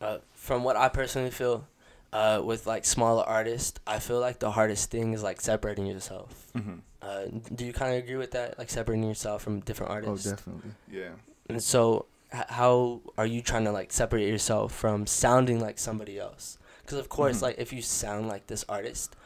uh, 0.00 0.18
from 0.34 0.62
what 0.64 0.76
I 0.76 0.88
personally 0.88 1.30
feel, 1.30 1.66
uh, 2.12 2.40
with 2.44 2.66
like 2.66 2.84
smaller 2.84 3.24
artists, 3.24 3.80
I 3.86 3.98
feel 3.98 4.20
like 4.20 4.38
the 4.38 4.50
hardest 4.52 4.90
thing 4.90 5.12
is 5.14 5.22
like 5.22 5.40
separating 5.40 5.86
yourself. 5.86 6.46
Mm-hmm. 6.54 6.74
Uh, 7.00 7.24
do 7.54 7.64
you 7.64 7.72
kind 7.72 7.96
of 7.96 8.04
agree 8.04 8.16
with 8.16 8.30
that, 8.32 8.58
like 8.58 8.70
separating 8.70 9.04
yourself 9.08 9.42
from 9.42 9.60
different 9.60 9.90
artists. 9.90 10.26
Oh, 10.26 10.30
definitely. 10.30 10.70
Yeah. 10.90 11.10
And 11.48 11.60
so, 11.62 12.06
h- 12.32 12.44
how 12.48 13.00
are 13.18 13.26
you 13.26 13.42
trying 13.42 13.64
to 13.64 13.72
like 13.72 13.92
separate 13.92 14.28
yourself 14.28 14.72
from 14.72 15.06
sounding 15.06 15.58
like 15.60 15.78
somebody 15.78 16.18
else? 16.20 16.58
Because 16.82 16.98
of 16.98 17.08
course, 17.08 17.38
Mhm. 17.38 17.42
like 17.42 17.58
if 17.58 17.72
you 17.72 17.82
sound 17.82 18.28
like 18.28 18.46
this 18.46 18.64
artist, 18.68 19.16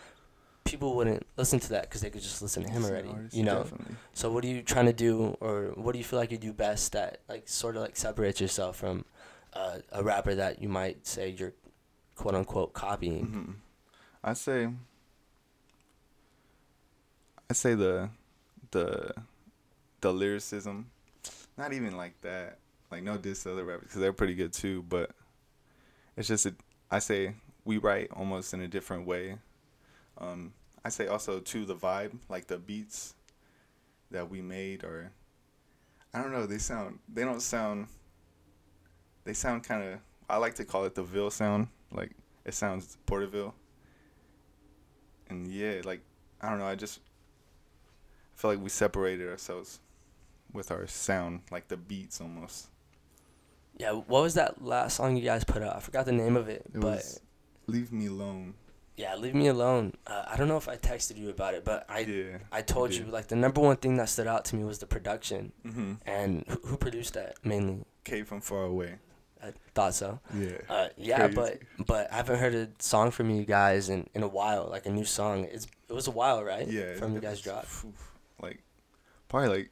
people 0.66 0.94
wouldn't 0.96 1.26
listen 1.36 1.58
to 1.60 1.68
that 1.70 1.82
because 1.82 2.00
they 2.02 2.10
could 2.10 2.22
just 2.22 2.42
listen 2.42 2.64
to 2.64 2.70
him 2.70 2.84
already. 2.84 3.08
artists, 3.08 3.36
You 3.36 3.44
know. 3.44 3.62
Definitely. 3.62 3.94
So 4.12 4.30
what 4.30 4.44
are 4.44 4.48
you 4.48 4.62
trying 4.62 4.86
to 4.86 4.92
do, 4.92 5.36
or 5.40 5.72
what 5.76 5.92
do 5.92 5.98
you 5.98 6.04
feel 6.04 6.18
like 6.18 6.30
you 6.30 6.38
do 6.38 6.52
best 6.52 6.92
that 6.92 7.20
like 7.28 7.48
sort 7.48 7.76
of 7.76 7.82
like 7.82 7.96
separates 7.96 8.40
yourself 8.40 8.76
from 8.76 9.04
uh, 9.54 9.78
a 9.92 10.02
rapper 10.02 10.34
that 10.34 10.60
you 10.60 10.68
might 10.68 11.06
say 11.06 11.30
you're 11.30 11.54
quote 12.16 12.34
unquote 12.34 12.72
copying? 12.72 13.24
hmm 13.26 13.52
I 14.24 14.34
say. 14.34 14.68
I 17.48 17.52
say 17.54 17.74
the, 17.74 18.10
the, 18.72 19.12
the 20.00 20.12
lyricism, 20.12 20.90
not 21.56 21.72
even 21.72 21.96
like 21.96 22.20
that. 22.22 22.58
Like 22.90 23.02
no 23.04 23.16
diss 23.18 23.44
to 23.44 23.52
other 23.52 23.64
rappers 23.64 23.84
because 23.84 24.00
they're 24.00 24.12
pretty 24.12 24.34
good 24.34 24.52
too. 24.52 24.82
But 24.88 25.10
it's 26.16 26.26
just 26.28 26.46
a, 26.46 26.54
I 26.90 26.98
say 26.98 27.34
we 27.64 27.78
write 27.78 28.10
almost 28.12 28.52
in 28.52 28.60
a 28.60 28.68
different 28.68 29.06
way. 29.06 29.36
Um, 30.18 30.52
I 30.84 30.88
say 30.88 31.06
also 31.08 31.40
to 31.40 31.64
the 31.64 31.74
vibe, 31.74 32.16
like 32.28 32.46
the 32.46 32.58
beats 32.58 33.14
that 34.10 34.30
we 34.30 34.40
made, 34.40 34.84
or 34.84 35.10
I 36.14 36.22
don't 36.22 36.32
know. 36.32 36.46
They 36.46 36.58
sound. 36.58 36.98
They 37.12 37.22
don't 37.22 37.42
sound. 37.42 37.88
They 39.24 39.32
sound 39.32 39.64
kind 39.64 39.82
of. 39.82 39.98
I 40.28 40.36
like 40.38 40.54
to 40.56 40.64
call 40.64 40.84
it 40.84 40.94
the 40.94 41.02
Ville 41.02 41.30
sound. 41.30 41.68
Like 41.92 42.12
it 42.44 42.54
sounds 42.54 42.96
Porterville. 43.06 43.54
And 45.28 45.48
yeah, 45.48 45.80
like 45.84 46.00
I 46.40 46.48
don't 46.50 46.58
know, 46.58 46.66
I 46.66 46.74
just 46.76 47.00
feel 48.34 48.50
like 48.52 48.60
we 48.62 48.68
separated 48.68 49.28
ourselves 49.28 49.80
with 50.52 50.70
our 50.70 50.86
sound, 50.86 51.42
like 51.50 51.68
the 51.68 51.76
beats 51.76 52.20
almost. 52.20 52.68
Yeah. 53.76 53.92
What 53.92 54.22
was 54.22 54.34
that 54.34 54.62
last 54.62 54.96
song 54.96 55.16
you 55.16 55.24
guys 55.24 55.42
put 55.44 55.62
out? 55.62 55.76
I 55.76 55.80
forgot 55.80 56.06
the 56.06 56.12
name 56.12 56.36
of 56.36 56.48
it, 56.48 56.62
It 56.72 56.80
but 56.80 56.96
was 56.96 57.20
Leave 57.66 57.92
Me 57.92 58.06
Alone. 58.06 58.54
yeah, 58.96 59.16
leave 59.16 59.34
me 59.34 59.48
alone. 59.48 59.92
Uh, 60.06 60.24
I 60.28 60.36
don't 60.36 60.46
know 60.46 60.56
if 60.56 60.68
I 60.68 60.76
texted 60.76 61.16
you 61.16 61.30
about 61.30 61.54
it, 61.54 61.64
but 61.64 61.84
I 61.88 62.00
yeah. 62.00 62.38
I 62.52 62.62
told 62.62 62.94
you 62.94 63.04
you 63.06 63.10
like 63.10 63.26
the 63.28 63.34
number 63.36 63.60
one 63.60 63.76
thing 63.76 63.96
that 63.96 64.08
stood 64.08 64.26
out 64.28 64.44
to 64.46 64.56
me 64.56 64.62
was 64.64 64.78
the 64.78 64.86
production 64.86 65.52
Mm-hmm. 65.66 65.94
and 66.06 66.44
who, 66.46 66.60
who 66.64 66.76
produced 66.76 67.14
that 67.14 67.34
mainly. 67.44 67.84
Came 68.04 68.24
from 68.24 68.40
far 68.40 68.62
away. 68.64 68.96
I 69.42 69.52
thought 69.74 69.94
so. 69.94 70.20
Yeah. 70.34 70.58
Uh, 70.68 70.88
yeah, 70.96 71.18
Crazy. 71.28 71.34
but 71.34 71.86
but 71.86 72.12
I 72.12 72.16
haven't 72.16 72.38
heard 72.38 72.54
a 72.54 72.68
song 72.78 73.10
from 73.10 73.30
you 73.30 73.44
guys 73.44 73.88
in, 73.88 74.08
in 74.14 74.22
a 74.22 74.28
while, 74.28 74.68
like 74.70 74.86
a 74.86 74.90
new 74.90 75.04
song. 75.04 75.44
It's 75.50 75.66
it 75.88 75.92
was 75.92 76.06
a 76.06 76.12
while, 76.12 76.42
right? 76.44 76.66
yeah. 76.68 76.94
From 76.94 77.12
you 77.14 77.20
guys 77.20 77.40
dropped. 77.40 77.68
Like 78.40 78.62
probably 79.28 79.48
like 79.48 79.70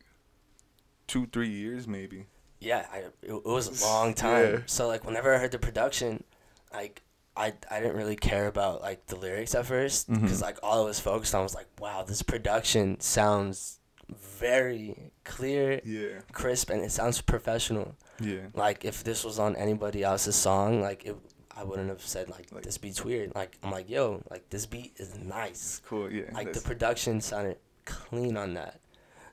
two, 1.07 1.27
three 1.27 1.49
years 1.51 1.87
maybe. 1.87 2.27
Yeah, 2.61 2.87
I, 2.93 2.99
it, 2.99 3.13
it 3.23 3.45
was 3.45 3.83
a 3.83 3.87
long 3.87 4.15
time. 4.27 4.53
Yeah. 4.53 4.59
So 4.67 4.89
like 4.89 5.05
whenever 5.05 5.33
I 5.35 5.39
heard 5.39 5.53
the 5.53 5.59
production, 5.59 6.25
like 6.73 7.03
I 7.37 7.53
I 7.71 7.81
didn't 7.81 7.97
really 7.97 8.17
care 8.17 8.47
about 8.47 8.81
like 8.83 9.07
the 9.07 9.17
lyrics 9.17 9.55
at 9.55 9.67
first 9.67 10.09
because 10.11 10.39
Mhm. 10.39 10.43
like 10.43 10.59
all 10.63 10.83
I 10.83 10.85
was 10.87 11.01
focused 11.01 11.35
on 11.35 11.43
was 11.43 11.55
like 11.55 11.67
wow 11.81 12.03
this 12.05 12.23
production 12.23 13.01
sounds 13.01 13.81
very 14.09 15.13
clear, 15.25 15.81
Yeah. 15.85 16.21
crisp, 16.33 16.69
and 16.71 16.83
it 16.83 16.93
sounds 16.93 17.21
professional. 17.23 17.97
Yeah. 18.21 18.49
Like 18.55 18.85
if 18.85 19.03
this 19.03 19.25
was 19.25 19.39
on 19.39 19.57
anybody 19.57 20.03
else's 20.03 20.37
song, 20.37 20.81
like 20.81 21.05
it. 21.05 21.17
I 21.57 21.63
wouldn't 21.63 21.89
have 21.89 22.03
said 22.03 22.29
like, 22.31 22.51
Like- 22.51 22.65
this 22.65 22.79
beat's 22.79 23.05
weird. 23.05 23.33
Like 23.35 23.57
I'm 23.63 23.71
like, 23.71 23.89
yo, 23.89 24.23
like 24.29 24.51
this 24.51 24.67
beat 24.67 24.93
is 24.97 25.15
nice. 25.17 25.81
Cool. 25.87 26.11
Yeah. 26.13 26.31
like 26.33 26.53
the 26.53 26.61
production 26.61 27.21
sounded 27.21 27.59
clean 27.85 28.37
on 28.37 28.55
that 28.55 28.81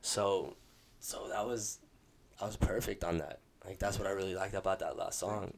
so 0.01 0.55
so 0.99 1.27
that 1.29 1.45
was 1.47 1.79
i 2.41 2.45
was 2.45 2.57
perfect 2.57 3.01
on 3.03 3.17
that 3.19 3.39
like 3.65 3.79
that's 3.79 3.97
what 3.97 4.05
i 4.07 4.11
really 4.11 4.35
liked 4.35 4.53
about 4.55 4.79
that 4.79 4.97
last 4.97 5.17
song 5.19 5.53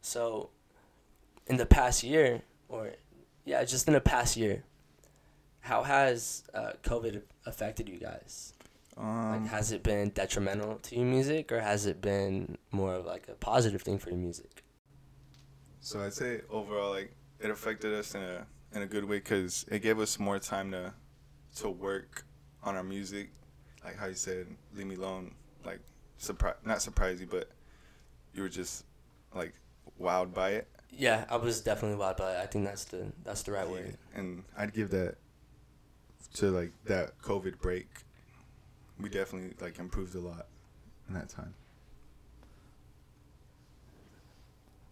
so 0.00 0.50
in 1.48 1.56
the 1.56 1.66
past 1.66 2.02
year 2.04 2.42
or 2.68 2.92
yeah 3.44 3.64
just 3.64 3.86
in 3.88 3.94
the 3.94 4.00
past 4.00 4.36
year 4.36 4.64
how 5.60 5.82
has 5.82 6.44
uh, 6.54 6.72
covid 6.82 7.22
affected 7.46 7.88
you 7.88 7.98
guys 7.98 8.52
um, 8.96 9.30
like 9.30 9.46
has 9.50 9.72
it 9.72 9.82
been 9.82 10.10
detrimental 10.10 10.76
to 10.82 10.96
your 10.96 11.04
music 11.06 11.52
or 11.52 11.60
has 11.60 11.86
it 11.86 12.00
been 12.00 12.56
more 12.72 12.94
of 12.94 13.06
like 13.06 13.28
a 13.28 13.34
positive 13.34 13.82
thing 13.82 13.98
for 13.98 14.10
your 14.10 14.18
music 14.18 14.62
So 15.80 16.00
I'd 16.00 16.12
say 16.12 16.42
overall, 16.50 16.90
like 16.90 17.14
it 17.40 17.50
affected 17.50 17.94
us 17.94 18.14
in 18.14 18.22
a 18.22 18.46
in 18.74 18.82
a 18.82 18.86
good 18.86 19.04
way 19.04 19.18
because 19.18 19.64
it 19.70 19.80
gave 19.80 19.98
us 20.00 20.18
more 20.18 20.38
time 20.38 20.70
to 20.72 20.92
to 21.56 21.70
work 21.70 22.24
on 22.62 22.76
our 22.76 22.82
music. 22.82 23.30
Like 23.84 23.96
how 23.96 24.06
you 24.06 24.14
said, 24.14 24.46
"Leave 24.74 24.86
me 24.86 24.96
alone." 24.96 25.34
Like 25.64 25.80
surprise, 26.18 26.56
not 26.64 26.82
surprise 26.82 27.20
you, 27.20 27.26
but 27.26 27.48
you 28.34 28.42
were 28.42 28.48
just 28.50 28.84
like 29.34 29.54
wowed 30.00 30.34
by 30.34 30.50
it. 30.60 30.66
Yeah 30.90 31.24
i 31.30 31.36
was 31.36 31.60
definitely 31.60 31.96
wild 31.96 32.16
by 32.16 32.32
it 32.34 32.40
i 32.42 32.46
think 32.46 32.64
that's 32.64 32.84
the 32.84 33.12
that's 33.24 33.42
the 33.42 33.52
right 33.52 33.68
word 33.68 33.96
And 34.14 34.44
I'd 34.56 34.72
give 34.72 34.90
that 34.90 35.16
to 36.34 36.50
like 36.50 36.72
that 36.84 37.18
COVID 37.22 37.58
break. 37.60 37.86
We 39.00 39.08
definitely 39.08 39.54
like 39.60 39.78
improved 39.78 40.14
a 40.14 40.20
lot 40.20 40.46
in 41.08 41.14
that 41.14 41.28
time. 41.28 41.54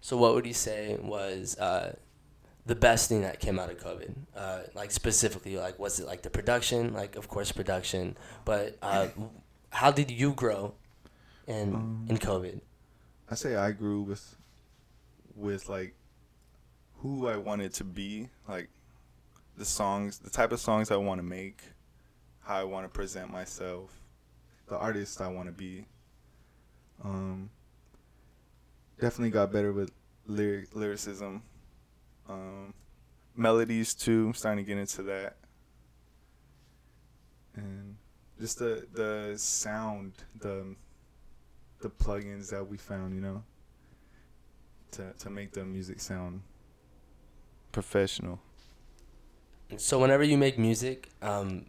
So 0.00 0.16
what 0.16 0.34
would 0.34 0.46
you 0.46 0.54
say 0.54 0.96
was 1.02 1.58
uh, 1.58 1.96
the 2.64 2.74
best 2.76 3.08
thing 3.08 3.22
that 3.22 3.40
came 3.40 3.58
out 3.58 3.70
of 3.70 3.78
COVID? 3.82 4.14
Uh, 4.36 4.60
like 4.74 4.90
specifically, 4.92 5.56
like 5.56 5.78
was 5.78 5.98
it 6.00 6.06
like 6.06 6.22
the 6.22 6.30
production? 6.30 6.92
Like 6.94 7.16
of 7.16 7.28
course 7.28 7.50
production, 7.52 8.16
but 8.44 8.78
uh, 8.82 9.08
how 9.70 9.90
did 9.90 10.10
you 10.10 10.32
grow 10.32 10.74
in 11.46 11.74
Um, 11.74 12.06
in 12.08 12.18
COVID? 12.18 12.60
I 13.30 13.34
say 13.34 13.56
I 13.56 13.72
grew 13.72 14.02
with 14.02 14.36
with 15.36 15.68
like 15.68 15.94
who 16.98 17.28
I 17.28 17.36
wanted 17.36 17.72
to 17.74 17.84
be, 17.84 18.28
like 18.48 18.68
the 19.56 19.64
songs, 19.64 20.18
the 20.18 20.30
type 20.30 20.50
of 20.52 20.60
songs 20.60 20.90
I 20.90 20.96
want 20.96 21.18
to 21.18 21.22
make, 21.22 21.60
how 22.40 22.56
I 22.56 22.64
want 22.64 22.84
to 22.84 22.88
present 22.88 23.30
myself, 23.30 24.00
the 24.68 24.76
artist 24.76 25.20
I 25.20 25.28
want 25.28 25.48
to 25.48 25.52
be. 25.52 25.86
Um, 27.04 27.50
definitely 28.98 29.30
got 29.30 29.52
better 29.52 29.72
with 29.72 29.90
lyric 30.26 30.74
lyricism, 30.74 31.42
um, 32.28 32.74
melodies 33.36 33.94
too. 33.94 34.26
I'm 34.28 34.34
Starting 34.34 34.64
to 34.64 34.68
get 34.68 34.78
into 34.78 35.02
that, 35.04 35.36
and 37.54 37.96
just 38.40 38.58
the 38.58 38.86
the 38.92 39.34
sound, 39.36 40.14
the 40.40 40.74
the 41.80 41.90
plugins 41.90 42.50
that 42.50 42.66
we 42.66 42.78
found, 42.78 43.14
you 43.14 43.20
know, 43.20 43.42
to 44.92 45.12
to 45.18 45.30
make 45.30 45.52
the 45.52 45.64
music 45.64 46.00
sound 46.00 46.42
professional. 47.72 48.40
So 49.76 49.98
whenever 49.98 50.22
you 50.22 50.38
make 50.38 50.58
music, 50.58 51.08
um, 51.22 51.66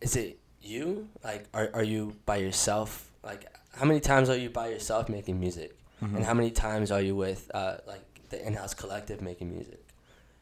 is 0.00 0.16
it 0.16 0.38
you? 0.62 1.08
Like 1.22 1.46
are 1.54 1.70
are 1.74 1.82
you 1.84 2.16
by 2.26 2.36
yourself? 2.36 3.10
Like 3.22 3.46
how 3.74 3.84
many 3.84 4.00
times 4.00 4.28
are 4.30 4.36
you 4.36 4.50
by 4.50 4.68
yourself 4.68 5.08
making 5.08 5.38
music, 5.40 5.76
Mm-hmm. 6.02 6.16
and 6.16 6.24
how 6.24 6.32
many 6.34 6.50
times 6.50 6.90
are 6.90 7.02
you 7.02 7.14
with 7.14 7.50
uh, 7.52 7.76
like 7.86 8.04
the 8.30 8.44
in-house 8.46 8.74
collective 8.74 9.20
making 9.20 9.50
music? 9.50 9.82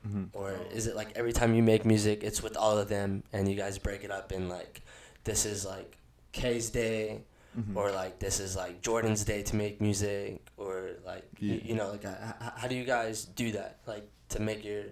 hmm 0.07 0.27
or 0.33 0.55
is 0.73 0.87
it 0.87 0.95
like 0.95 1.11
every 1.17 1.33
time 1.33 1.53
you 1.57 1.63
make 1.63 1.85
music 1.85 2.23
it's 2.23 2.41
with 2.41 2.57
all 2.57 2.79
of 2.79 2.89
them 2.89 3.25
and 3.33 3.49
you 3.49 3.57
guys 3.57 3.79
break 3.79 4.05
it 4.05 4.13
up 4.13 4.31
in 4.31 4.49
like 4.49 4.81
this 5.25 5.45
is 5.45 5.67
like 5.67 5.99
k's 6.31 6.71
day 6.71 7.21
Mm-hmm. 7.59 7.77
or 7.77 7.91
like 7.91 8.21
this 8.21 8.39
is 8.39 8.55
like 8.55 8.81
jordan's 8.81 9.25
day 9.25 9.43
to 9.43 9.57
make 9.57 9.81
music 9.81 10.39
or 10.57 10.78
like 11.09 11.25
Yeah. 11.41 11.55
you, 11.55 11.61
you 11.71 11.75
know 11.75 11.91
like 11.91 12.05
uh, 12.05 12.15
h- 12.45 12.53
how 12.61 12.69
do 12.69 12.75
you 12.77 12.85
guys 12.85 13.25
do 13.25 13.53
that 13.53 13.81
like 13.87 14.07
to 14.31 14.41
make 14.41 14.65
your 14.65 14.85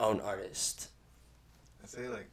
own 0.00 0.20
artist 0.20 0.88
I 1.82 1.86
say 1.86 2.08
like 2.08 2.28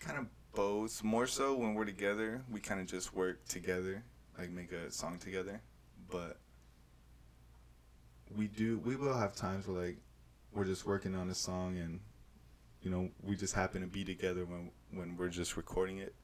kind 0.00 0.18
of 0.18 0.26
both. 0.54 1.04
More 1.04 1.26
so 1.26 1.54
when 1.54 1.74
we're 1.74 1.84
together, 1.84 2.42
we 2.50 2.58
kind 2.60 2.80
of 2.80 2.86
just 2.86 3.14
work 3.14 3.44
together, 3.46 4.02
like 4.38 4.50
make 4.50 4.72
a 4.72 4.90
song 4.90 5.18
together. 5.18 5.60
But 6.10 6.38
we 8.36 8.46
do, 8.48 8.78
we 8.84 8.96
will 8.96 9.16
have 9.16 9.36
times 9.36 9.66
where 9.68 9.84
like 9.86 9.98
we're 10.52 10.64
just 10.64 10.86
working 10.86 11.14
on 11.14 11.28
a 11.28 11.34
song 11.34 11.76
and 11.76 12.00
you 12.82 12.90
know 12.90 13.10
we 13.22 13.36
just 13.36 13.54
happen 13.54 13.82
to 13.82 13.86
be 13.86 14.04
together 14.04 14.44
when 14.46 14.70
when 14.92 15.16
we're 15.16 15.28
just 15.28 15.56
recording 15.56 15.98
it. 15.98 16.14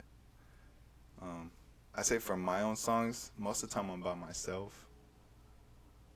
Um, 1.20 1.50
I 1.96 2.02
say 2.02 2.18
for 2.18 2.36
my 2.36 2.62
own 2.62 2.76
songs, 2.76 3.30
most 3.38 3.62
of 3.62 3.68
the 3.68 3.74
time 3.74 3.90
I'm 3.90 4.00
by 4.00 4.14
myself. 4.14 4.86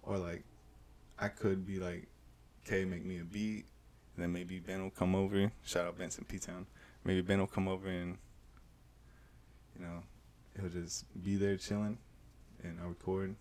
Or 0.03 0.19
like, 0.19 0.43
I 1.19 1.29
could 1.29 1.67
be 1.67 1.79
like, 1.79 2.09
"Okay, 2.67 2.85
make 2.85 3.05
me 3.05 3.21
a 3.21 3.25
beat," 3.25 3.67
and 4.15 4.25
then 4.25 4.33
maybe 4.33 4.59
Ben 4.59 4.83
will 4.83 4.91
come 4.91 5.15
over. 5.15 5.53
Shout 5.65 5.87
out 5.87 5.99
Benson 5.99 6.25
P 6.25 6.39
Town. 6.39 6.67
Maybe 7.05 7.21
Ben 7.23 7.39
will 7.39 7.47
come 7.47 7.69
over 7.69 7.89
and, 7.89 8.19
you 9.77 9.85
know, 9.85 10.03
he'll 10.59 10.71
just 10.71 11.05
be 11.23 11.37
there 11.37 11.57
chilling, 11.57 11.99
and 12.63 12.79
I'll 12.81 12.89
record. 12.89 13.37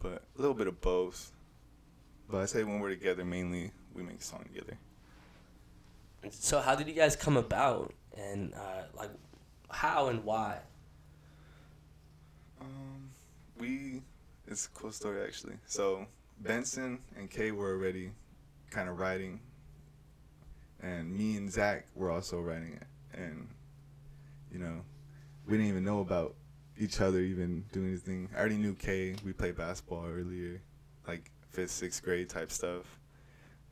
But 0.00 0.24
a 0.36 0.40
little 0.40 0.54
bit 0.54 0.66
of 0.66 0.80
both. 0.80 1.32
But 2.28 2.40
I 2.40 2.46
say 2.46 2.64
when 2.64 2.80
we're 2.80 2.90
together, 2.90 3.24
mainly 3.24 3.70
we 3.94 4.02
make 4.02 4.18
a 4.20 4.22
song 4.22 4.44
together. 4.44 4.76
So 6.30 6.60
how 6.60 6.74
did 6.74 6.88
you 6.88 6.94
guys 6.94 7.16
come 7.16 7.36
about, 7.36 7.92
and 8.16 8.54
uh, 8.54 8.84
like, 8.96 9.10
how 9.70 10.08
and 10.08 10.24
why? 10.24 10.58
Um, 12.64 13.10
we 13.58 14.02
it's 14.46 14.66
a 14.66 14.70
cool 14.70 14.92
story 14.92 15.22
actually. 15.22 15.54
So 15.66 16.06
Benson 16.40 16.98
and 17.16 17.30
Kay 17.30 17.50
were 17.50 17.72
already 17.72 18.10
kind 18.70 18.88
of 18.88 18.98
writing, 18.98 19.40
and 20.82 21.16
me 21.16 21.36
and 21.36 21.50
Zach 21.50 21.86
were 21.94 22.10
also 22.10 22.40
writing 22.40 22.80
it, 22.80 23.18
and 23.18 23.48
you 24.52 24.58
know, 24.58 24.82
we 25.46 25.56
didn't 25.56 25.68
even 25.68 25.84
know 25.84 26.00
about 26.00 26.34
each 26.78 27.00
other 27.00 27.20
even 27.20 27.64
doing 27.72 27.88
anything. 27.88 28.28
I 28.34 28.40
already 28.40 28.56
knew 28.56 28.74
Kay. 28.74 29.16
We 29.24 29.32
played 29.32 29.56
basketball 29.56 30.06
earlier, 30.06 30.60
like 31.06 31.30
fifth, 31.50 31.70
sixth 31.70 32.02
grade 32.02 32.28
type 32.28 32.50
stuff, 32.50 32.98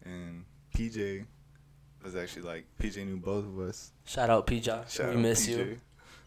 and 0.05 0.45
PJ 0.75 1.25
was 2.03 2.17
actually 2.17 2.43
like 2.43 2.65
PJ 2.81 3.05
knew 3.07 3.17
both 3.17 3.45
of 3.45 3.59
us. 3.61 3.93
Shout 4.05 4.31
out 4.31 4.47
PJ. 4.47 4.91
Shout 4.91 5.09
we 5.09 5.15
out 5.15 5.19
miss 5.19 5.47
PJ, 5.47 5.57
you. 5.57 5.81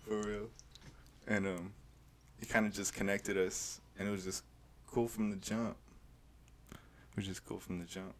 for 0.08 0.18
real. 0.28 0.50
And 1.28 1.48
um, 1.48 1.74
he 2.40 2.46
kind 2.46 2.66
of 2.66 2.74
just 2.74 2.94
connected 2.94 3.38
us, 3.38 3.80
and 3.98 4.08
it 4.08 4.12
was 4.12 4.24
just 4.24 4.44
cool 4.88 5.08
from 5.08 5.30
the 5.30 5.38
jump. 5.38 5.76
It 6.72 7.16
was 7.16 7.26
just 7.26 7.46
cool 7.46 7.60
from 7.60 7.80
the 7.80 7.86
jump. 7.86 8.14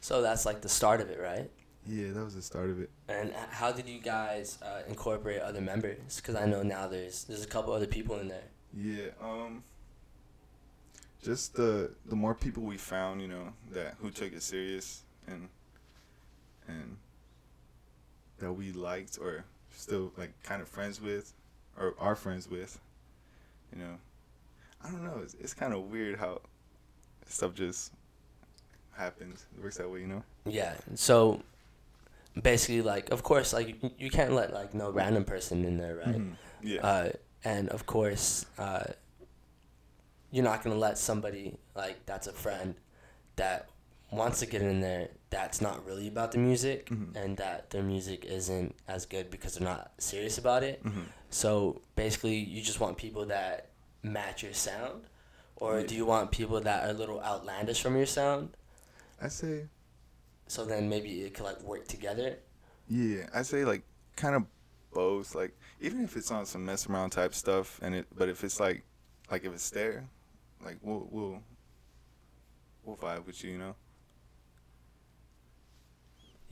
So 0.00 0.22
that's 0.22 0.44
like 0.46 0.62
the 0.62 0.68
start 0.68 1.00
of 1.00 1.10
it, 1.10 1.20
right? 1.20 1.50
Yeah, 1.86 2.12
that 2.12 2.24
was 2.24 2.34
the 2.34 2.42
start 2.42 2.70
of 2.70 2.80
it. 2.80 2.90
And 3.08 3.32
how 3.50 3.72
did 3.72 3.88
you 3.88 4.00
guys 4.00 4.58
uh, 4.62 4.82
incorporate 4.88 5.40
other 5.40 5.60
members? 5.60 6.16
Because 6.16 6.36
I 6.36 6.46
know 6.46 6.62
now 6.62 6.86
there's 6.86 7.24
there's 7.24 7.44
a 7.44 7.48
couple 7.48 7.72
other 7.72 7.86
people 7.86 8.18
in 8.18 8.28
there. 8.28 8.44
Yeah, 8.74 9.10
um, 9.20 9.64
just 11.22 11.54
the 11.54 11.90
the 12.06 12.16
more 12.16 12.34
people 12.34 12.62
we 12.62 12.76
found, 12.76 13.20
you 13.20 13.28
know, 13.28 13.52
that 13.72 13.96
who 14.00 14.10
took 14.10 14.32
it 14.32 14.42
serious 14.42 15.02
and 15.26 15.48
and 16.68 16.96
that 18.38 18.52
we 18.52 18.72
liked 18.72 19.18
or 19.20 19.44
still 19.70 20.12
like 20.16 20.32
kind 20.42 20.62
of 20.62 20.68
friends 20.68 21.00
with 21.00 21.32
or 21.78 21.94
are 21.98 22.14
friends 22.14 22.48
with, 22.48 22.78
you 23.72 23.82
know. 23.82 23.96
I 24.84 24.90
don't 24.90 25.04
know. 25.04 25.20
It's, 25.22 25.34
it's 25.34 25.54
kind 25.54 25.72
of 25.72 25.90
weird 25.90 26.18
how 26.18 26.40
stuff 27.26 27.54
just 27.54 27.92
happens. 28.96 29.46
It 29.56 29.62
works 29.62 29.76
that 29.78 29.90
way, 29.90 30.00
you 30.00 30.06
know. 30.06 30.22
Yeah. 30.44 30.74
So 30.94 31.42
basically, 32.40 32.82
like, 32.82 33.10
of 33.10 33.22
course, 33.22 33.52
like 33.52 33.76
you, 33.98 34.10
can't 34.10 34.32
let 34.32 34.52
like 34.52 34.74
no 34.74 34.90
random 34.90 35.24
person 35.24 35.64
in 35.64 35.76
there, 35.76 35.96
right? 35.96 36.18
Mhm. 36.18 36.32
Yeah. 36.62 36.80
Uh, 36.86 37.10
and 37.44 37.68
of 37.70 37.86
course, 37.86 38.46
uh, 38.58 38.84
you're 40.30 40.44
not 40.44 40.62
gonna 40.62 40.76
let 40.76 40.98
somebody 40.98 41.56
like 41.74 42.04
that's 42.06 42.26
a 42.26 42.32
friend 42.32 42.74
that 43.36 43.68
wants 44.10 44.40
to 44.40 44.46
get 44.46 44.62
in 44.62 44.80
there 44.80 45.08
that's 45.32 45.60
not 45.62 45.84
really 45.86 46.06
about 46.08 46.30
the 46.32 46.38
music 46.38 46.90
Mhm. 46.90 47.16
and 47.16 47.36
that 47.38 47.70
their 47.70 47.82
music 47.82 48.24
isn't 48.26 48.76
as 48.86 49.06
good 49.06 49.30
because 49.30 49.54
they're 49.54 49.66
not 49.66 49.90
serious 49.98 50.36
about 50.36 50.62
it. 50.62 50.84
Mhm. 50.84 51.06
So 51.30 51.80
basically, 51.96 52.36
you 52.36 52.60
just 52.62 52.78
want 52.80 52.98
people 52.98 53.24
that 53.26 53.70
match 54.02 54.42
your 54.42 54.52
sound, 54.52 55.06
or 55.56 55.80
Yeah. 55.80 55.86
do 55.86 55.94
you 55.94 56.04
want 56.04 56.30
people 56.32 56.60
that 56.60 56.84
are 56.84 56.90
a 56.90 56.92
little 56.92 57.18
outlandish 57.22 57.80
from 57.82 57.96
your 57.96 58.06
sound? 58.06 58.56
I 59.20 59.28
say 59.28 59.68
So 60.48 60.66
then 60.66 60.86
maybe 60.90 61.22
it 61.22 61.32
could 61.32 61.44
like 61.44 61.62
work 61.62 61.88
together. 61.88 62.38
Yeah, 62.86 63.26
I 63.32 63.40
say 63.42 63.64
like 63.64 63.84
kind 64.16 64.34
of 64.36 64.44
both. 64.92 65.34
Like 65.34 65.56
even 65.80 66.04
if 66.04 66.14
it's 66.14 66.30
on 66.30 66.44
some 66.44 66.66
mess 66.66 66.86
around 66.86 67.10
type 67.10 67.34
stuff, 67.34 67.80
and 67.82 67.94
it, 67.94 68.06
but 68.14 68.28
if 68.28 68.44
it's 68.44 68.60
like, 68.60 68.84
like 69.30 69.44
if 69.44 69.52
it's 69.54 69.70
there, 69.70 70.06
like 70.62 70.76
we'll 70.82 71.08
we'll 71.10 71.42
we'll 72.84 72.96
vibe 72.98 73.24
with 73.24 73.42
you, 73.42 73.52
you 73.52 73.58
know. 73.58 73.74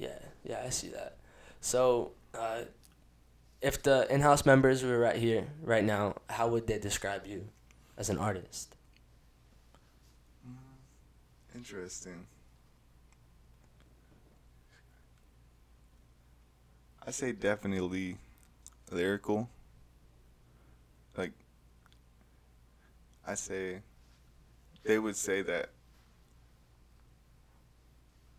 Yeah, 0.01 0.19
yeah, 0.43 0.63
I 0.65 0.71
see 0.71 0.89
that. 0.89 1.19
So, 1.61 2.13
uh, 2.33 2.63
if 3.61 3.83
the 3.83 4.11
in-house 4.11 4.47
members 4.47 4.83
were 4.83 4.99
right 4.99 5.17
here, 5.17 5.49
right 5.63 5.85
now, 5.85 6.15
how 6.31 6.49
would 6.49 6.67
they 6.67 6.79
describe 6.79 7.27
you 7.27 7.49
as 7.99 8.09
an 8.09 8.17
artist? 8.17 8.75
Interesting. 11.55 12.27
I 17.07 17.11
say 17.11 17.33
definitely 17.33 18.17
lyrical. 18.91 19.51
Like 21.15 21.33
I 23.27 23.35
say 23.35 23.81
they 24.83 24.99
would 24.99 25.17
say 25.17 25.43
that 25.43 25.69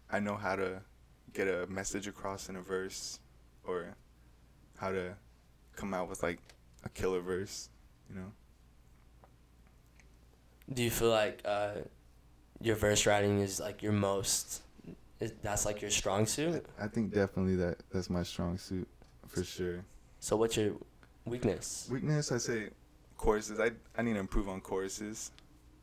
I 0.10 0.20
know 0.20 0.36
how 0.36 0.56
to 0.56 0.82
get 1.34 1.48
a 1.48 1.68
message 1.68 2.08
across 2.08 2.50
in 2.50 2.56
a 2.56 2.62
verse 2.62 3.20
or 3.64 3.96
how 4.78 4.92
to 4.92 5.14
come 5.76 5.94
out 5.94 6.10
with 6.10 6.24
like 6.24 6.40
a 6.84 6.90
killer 6.90 7.22
verse, 7.22 7.70
you 8.10 8.16
know. 8.16 8.32
Do 10.74 10.84
you 10.84 10.90
feel 10.90 11.10
like 11.10 11.42
uh, 11.46 11.72
your 12.62 12.76
verse 12.76 13.06
writing 13.06 13.40
is 13.40 13.60
like 13.60 13.82
your 13.82 13.92
most? 13.92 14.62
Is, 15.20 15.34
that's 15.42 15.66
like 15.66 15.82
your 15.82 15.92
strong 15.92 16.26
suit. 16.26 16.66
I 16.80 16.88
think 16.88 17.14
definitely 17.14 17.56
that 17.58 17.78
that's 17.92 18.10
my 18.10 18.24
strong 18.24 18.58
suit 18.58 18.88
for 19.28 19.44
sure. 19.44 19.86
So 20.20 20.36
what's 20.36 20.58
your 20.58 20.74
weakness? 21.26 21.88
Weakness, 21.92 22.32
I 22.32 22.38
say 22.38 22.70
choruses. 23.18 23.60
I 23.60 23.72
I 23.98 24.02
need 24.02 24.14
to 24.14 24.20
improve 24.20 24.50
on 24.50 24.62
choruses. 24.62 25.32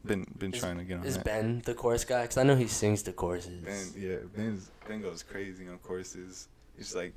Been 0.05 0.25
been 0.39 0.53
Is- 0.55 0.61
trying 0.61 0.79
to 0.79 0.85
get 0.85 1.01
on 1.01 1.05
Is 1.07 1.17
that. 1.17 1.25
Ben 1.25 1.63
the 1.65 1.75
chorus 1.75 2.05
guy? 2.05 2.25
Cause 2.27 2.37
I 2.39 2.45
know 2.45 2.55
he 2.57 2.69
sings 2.69 3.03
the 3.03 3.13
choruses. 3.13 3.65
Ben, 3.65 3.87
yeah, 4.03 4.17
Ben's 4.37 4.71
Ben 4.87 5.03
goes 5.03 5.23
crazy 5.23 5.67
on 5.69 5.79
choruses. 5.79 6.49
It's 6.79 6.95
like 6.95 7.13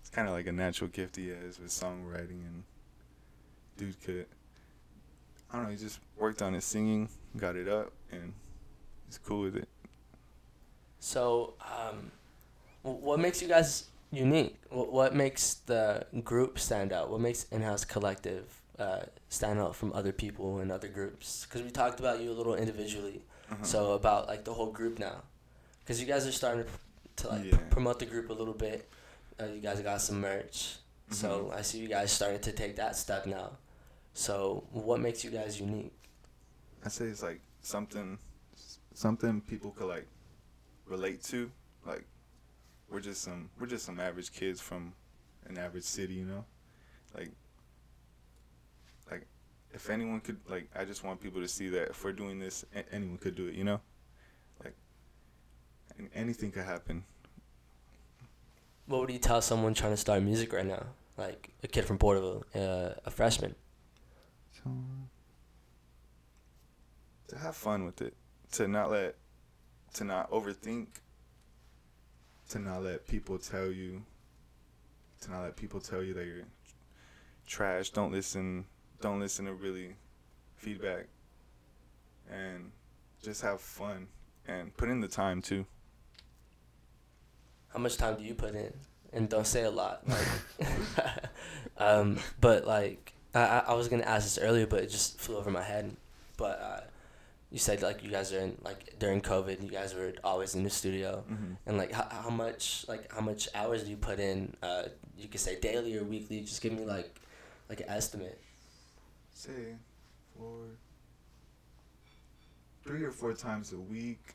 it's 0.00 0.10
kind 0.10 0.26
of 0.28 0.34
like 0.34 0.46
a 0.46 0.52
natural 0.52 0.88
gift 0.90 1.16
he 1.16 1.28
has 1.28 1.58
with 1.60 1.70
songwriting, 1.70 2.44
and 2.46 2.64
dude 3.76 4.00
could. 4.02 4.26
I 5.50 5.56
don't 5.56 5.64
know. 5.66 5.70
He 5.70 5.76
just 5.76 6.00
worked 6.18 6.42
on 6.42 6.52
his 6.52 6.64
singing, 6.64 7.08
got 7.36 7.54
it 7.54 7.68
up, 7.68 7.92
and 8.10 8.32
he's 9.06 9.18
cool 9.18 9.42
with 9.42 9.56
it. 9.56 9.68
So, 10.98 11.54
um, 11.60 12.10
what 12.82 13.20
makes 13.20 13.40
you 13.40 13.46
guys 13.48 13.84
unique? 14.10 14.56
What, 14.70 14.92
what 14.92 15.14
makes 15.14 15.54
the 15.66 16.06
group 16.24 16.58
stand 16.58 16.92
out? 16.92 17.08
What 17.10 17.20
makes 17.20 17.44
In-House 17.52 17.84
Collective 17.84 18.60
uh, 18.78 19.00
stand 19.28 19.58
out 19.60 19.74
from 19.76 19.92
other 19.92 20.12
people 20.12 20.58
and 20.58 20.70
other 20.72 20.88
groups? 20.88 21.44
Because 21.46 21.62
we 21.62 21.70
talked 21.70 22.00
about 22.00 22.20
you 22.20 22.30
a 22.30 22.34
little 22.34 22.54
individually, 22.54 23.24
Uh-huh. 23.50 23.62
so 23.64 23.92
about 23.92 24.26
like 24.28 24.44
the 24.44 24.54
whole 24.54 24.70
group 24.72 24.98
now. 24.98 25.22
Because 25.80 26.00
you 26.00 26.06
guys 26.06 26.26
are 26.26 26.32
starting 26.32 26.64
to 27.16 27.28
like 27.28 27.44
Yeah. 27.44 27.56
pr- 27.56 27.64
promote 27.70 27.98
the 27.98 28.06
group 28.06 28.30
a 28.30 28.32
little 28.32 28.54
bit. 28.54 28.88
Uh, 29.40 29.46
you 29.46 29.60
guys 29.60 29.80
got 29.80 30.00
some 30.00 30.20
merch, 30.20 30.76
so 31.10 31.46
Mhm. 31.50 31.54
I 31.58 31.62
see 31.62 31.78
you 31.78 31.88
guys 31.88 32.10
starting 32.12 32.40
to 32.40 32.52
take 32.52 32.76
that 32.76 32.96
step 32.96 33.26
now. 33.26 33.58
So, 34.14 34.66
what 34.70 35.00
makes 35.00 35.24
you 35.24 35.30
guys 35.30 35.58
unique? 35.60 35.92
I 36.84 36.88
say 36.88 37.06
it's 37.06 37.22
like 37.22 37.40
something, 37.62 38.18
something 38.94 39.40
people 39.40 39.72
could 39.72 39.88
like 39.88 40.06
relate 40.86 41.22
to. 41.24 41.50
Like 41.84 42.04
we're 42.88 43.00
just 43.00 43.22
some 43.22 43.50
we're 43.58 43.66
just 43.66 43.84
some 43.84 43.98
average 43.98 44.32
kids 44.32 44.60
from 44.60 44.94
an 45.46 45.58
average 45.58 45.84
city, 45.84 46.14
you 46.14 46.24
know. 46.24 46.44
Like 47.14 47.30
if 49.74 49.90
anyone 49.90 50.20
could 50.20 50.38
like, 50.48 50.68
I 50.74 50.84
just 50.84 51.04
want 51.04 51.20
people 51.20 51.40
to 51.40 51.48
see 51.48 51.68
that 51.70 51.90
if 51.90 52.04
we're 52.04 52.12
doing 52.12 52.38
this, 52.38 52.64
a- 52.74 52.94
anyone 52.94 53.18
could 53.18 53.34
do 53.34 53.48
it, 53.48 53.54
you 53.54 53.64
know. 53.64 53.80
Like 54.62 54.74
anything 56.14 56.52
could 56.52 56.64
happen. 56.64 57.04
What 58.86 59.00
would 59.00 59.10
you 59.10 59.18
tell 59.18 59.42
someone 59.42 59.74
trying 59.74 59.92
to 59.92 59.96
start 59.96 60.22
music 60.22 60.52
right 60.52 60.66
now? 60.66 60.86
Like 61.16 61.50
a 61.62 61.68
kid 61.68 61.84
from 61.84 61.98
Porterville, 61.98 62.44
uh, 62.54 62.94
a 63.04 63.10
freshman. 63.10 63.54
So 64.52 64.70
to 67.28 67.38
have 67.38 67.56
fun 67.56 67.84
with 67.84 68.00
it, 68.02 68.14
to 68.52 68.68
not 68.68 68.90
let, 68.90 69.16
to 69.94 70.04
not 70.04 70.30
overthink, 70.30 70.86
to 72.50 72.58
not 72.58 72.82
let 72.82 73.06
people 73.08 73.38
tell 73.38 73.66
you, 73.70 74.02
to 75.22 75.30
not 75.30 75.42
let 75.42 75.56
people 75.56 75.80
tell 75.80 76.02
you 76.02 76.14
that 76.14 76.26
you're 76.26 76.44
trash. 77.46 77.90
Don't 77.90 78.12
listen. 78.12 78.66
Don't 79.04 79.20
listen 79.20 79.44
to 79.44 79.52
really 79.52 79.96
feedback, 80.56 81.08
and 82.32 82.70
just 83.22 83.42
have 83.42 83.60
fun 83.60 84.06
and 84.48 84.74
put 84.78 84.88
in 84.88 85.02
the 85.02 85.08
time 85.08 85.42
too. 85.42 85.66
How 87.68 87.80
much 87.80 87.98
time 87.98 88.16
do 88.16 88.24
you 88.24 88.34
put 88.34 88.54
in? 88.54 88.72
And 89.12 89.28
don't 89.28 89.46
say 89.46 89.64
a 89.64 89.70
lot. 89.70 90.08
Like, 90.08 90.66
um, 91.76 92.18
but 92.40 92.66
like, 92.66 93.12
I, 93.34 93.64
I 93.68 93.74
was 93.74 93.88
gonna 93.88 94.04
ask 94.04 94.24
this 94.24 94.38
earlier, 94.38 94.66
but 94.66 94.80
it 94.82 94.90
just 94.90 95.20
flew 95.20 95.36
over 95.36 95.50
my 95.50 95.62
head. 95.62 95.94
But 96.38 96.60
uh, 96.62 96.80
you 97.50 97.58
said 97.58 97.82
like 97.82 98.02
you 98.02 98.10
guys 98.10 98.32
are 98.32 98.40
in 98.40 98.56
like 98.64 98.98
during 98.98 99.20
COVID, 99.20 99.62
you 99.62 99.68
guys 99.68 99.94
were 99.94 100.14
always 100.24 100.54
in 100.54 100.62
the 100.64 100.70
studio, 100.70 101.24
Mm-hmm. 101.30 101.52
and 101.66 101.76
like 101.76 101.92
how, 101.92 102.08
how 102.10 102.30
much 102.30 102.86
like 102.88 103.12
how 103.12 103.20
much 103.20 103.50
hours 103.54 103.84
do 103.84 103.90
you 103.90 103.98
put 103.98 104.18
in? 104.18 104.56
Uh, 104.62 104.84
you 105.18 105.28
could 105.28 105.40
say 105.40 105.60
daily 105.60 105.94
or 105.98 106.04
weekly. 106.04 106.40
Just 106.40 106.62
give 106.62 106.72
me 106.72 106.86
like 106.86 107.20
like 107.68 107.80
an 107.80 107.88
estimate. 107.90 108.40
Say 109.34 109.74
four, 110.38 110.66
three 112.84 113.02
or 113.02 113.10
four 113.10 113.34
times 113.34 113.72
a 113.72 113.78
week. 113.78 114.34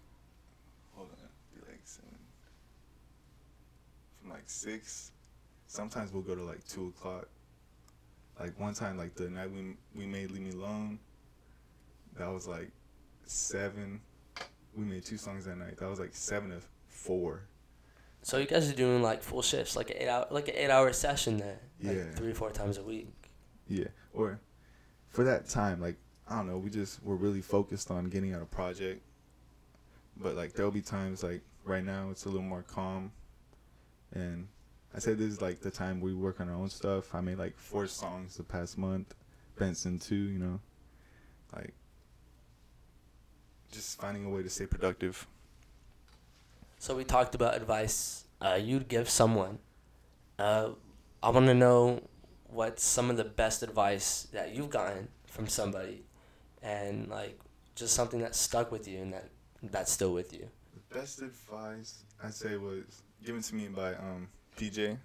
Hold 0.96 1.10
on, 1.12 1.30
be 1.54 1.62
like 1.72 1.80
seven. 1.84 2.10
from 4.22 4.32
like 4.32 4.44
six. 4.50 5.12
Sometimes 5.68 6.12
we'll 6.12 6.24
go 6.24 6.36
to 6.36 6.44
like 6.44 6.64
two 6.68 6.88
o'clock. 6.98 7.28
Like 8.40 8.60
one 8.60 8.74
time, 8.74 8.98
like 8.98 9.16
the 9.16 9.30
night 9.30 9.50
we 9.52 9.76
we 9.96 10.06
made 10.06 10.32
"Leave 10.32 10.42
Me 10.42 10.52
Alone," 10.52 11.00
that 12.18 12.28
was 12.32 12.48
like 12.48 12.70
seven. 13.26 14.02
We 14.76 14.84
made 14.86 15.06
two 15.06 15.18
songs 15.18 15.46
that 15.46 15.58
night. 15.58 15.78
That 15.78 15.90
was 15.90 16.00
like 16.00 16.14
seven 16.16 16.50
to 16.52 16.60
four. 16.88 17.44
So 18.22 18.38
you 18.38 18.46
guys 18.48 18.70
are 18.70 18.76
doing 18.76 19.02
like 19.02 19.24
full 19.24 19.42
shifts, 19.42 19.76
like 19.78 19.90
an 19.92 19.98
eight 20.00 20.08
hour, 20.10 20.28
like 20.30 20.50
an 20.50 20.56
eight 20.56 20.70
hour 20.70 20.92
session 20.94 21.38
there, 21.38 21.60
like 21.82 21.96
Yeah. 21.98 22.12
three 22.16 22.32
or 22.32 22.36
four 22.36 22.52
times 22.52 22.78
a 22.78 22.84
week. 22.84 23.08
Yeah, 23.68 23.88
or 24.14 24.40
for 25.10 25.24
that 25.24 25.48
time, 25.48 25.82
like 25.82 25.98
I 26.28 26.38
don't 26.38 26.48
know, 26.48 26.58
we 26.58 26.70
just 26.70 27.04
were 27.04 27.16
really 27.16 27.42
focused 27.42 27.92
on 27.92 28.06
getting 28.06 28.34
out 28.34 28.42
a 28.42 28.46
project. 28.46 29.02
But 30.18 30.36
like 30.36 30.54
there'll 30.54 30.72
be 30.72 30.82
times 30.82 31.24
like 31.24 31.42
right 31.64 31.84
now 31.84 32.10
it's 32.12 32.26
a 32.26 32.30
little 32.30 32.44
more 32.44 32.64
calm, 32.64 33.12
and 34.14 34.48
I 34.94 35.00
said 35.00 35.18
this 35.18 35.28
is 35.28 35.42
like 35.42 35.62
the 35.62 35.72
time 35.72 36.02
we 36.02 36.14
work 36.14 36.42
on 36.42 36.50
our 36.50 36.56
own 36.56 36.70
stuff. 36.70 37.16
I 37.16 37.22
made 37.22 37.38
like 37.38 37.58
four 37.58 37.88
songs 37.88 38.36
the 38.36 38.44
past 38.44 38.78
month, 38.78 39.16
Benson 39.58 40.00
too, 40.00 40.16
you 40.16 40.40
know, 40.40 40.60
like 41.56 41.74
just 43.72 44.00
finding 44.00 44.26
a 44.26 44.30
way 44.30 44.44
to 44.44 44.50
stay 44.50 44.66
productive. 44.66 45.28
So 46.80 46.96
we 46.96 47.04
talked 47.04 47.36
about 47.36 47.56
advice 47.56 48.26
uh, 48.42 48.60
you'd 48.62 48.88
give 48.88 49.10
someone. 49.10 49.60
Uh, 50.38 50.70
I 51.22 51.30
want 51.30 51.48
to 51.48 51.54
know 51.54 52.02
what's 52.52 52.84
some 52.84 53.10
of 53.10 53.18
the 53.18 53.24
best 53.24 53.64
advice 53.64 54.28
that 54.32 54.54
you've 54.54 54.70
gotten 54.70 55.08
from 55.28 55.48
somebody, 55.48 56.04
and 56.62 57.10
like 57.10 57.40
just 57.76 57.94
something 57.94 58.20
that 58.22 58.36
stuck 58.36 58.72
with 58.72 58.88
you 58.88 59.00
and 59.00 59.14
that 59.14 59.30
that's 59.64 59.92
still 59.92 60.14
with 60.14 60.34
you. 60.34 60.48
The 60.74 61.00
best 61.00 61.22
advice 61.22 62.04
I'd 62.24 62.34
say 62.34 62.58
was 62.58 63.04
given 63.24 63.42
to 63.42 63.56
me 63.56 63.68
by 63.68 63.96
um 63.96 64.28
PJ. 64.58 64.98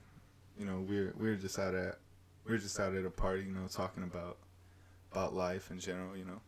You 0.59 0.67
know, 0.67 0.81
we 0.81 0.97
we're 0.97 1.15
we 1.19 1.29
were 1.31 1.37
just 1.37 1.59
out 1.59 1.75
at 1.75 1.99
we're 2.47 2.59
just 2.59 2.79
out 2.79 2.95
at 2.95 3.05
a 3.05 3.11
party, 3.11 3.45
you 3.45 3.53
know, 3.53 3.67
talking 3.69 4.03
about 4.03 4.39
about 5.13 5.35
life 5.35 5.71
in 5.71 5.79
general, 5.79 6.17
you 6.17 6.25
know. 6.25 6.41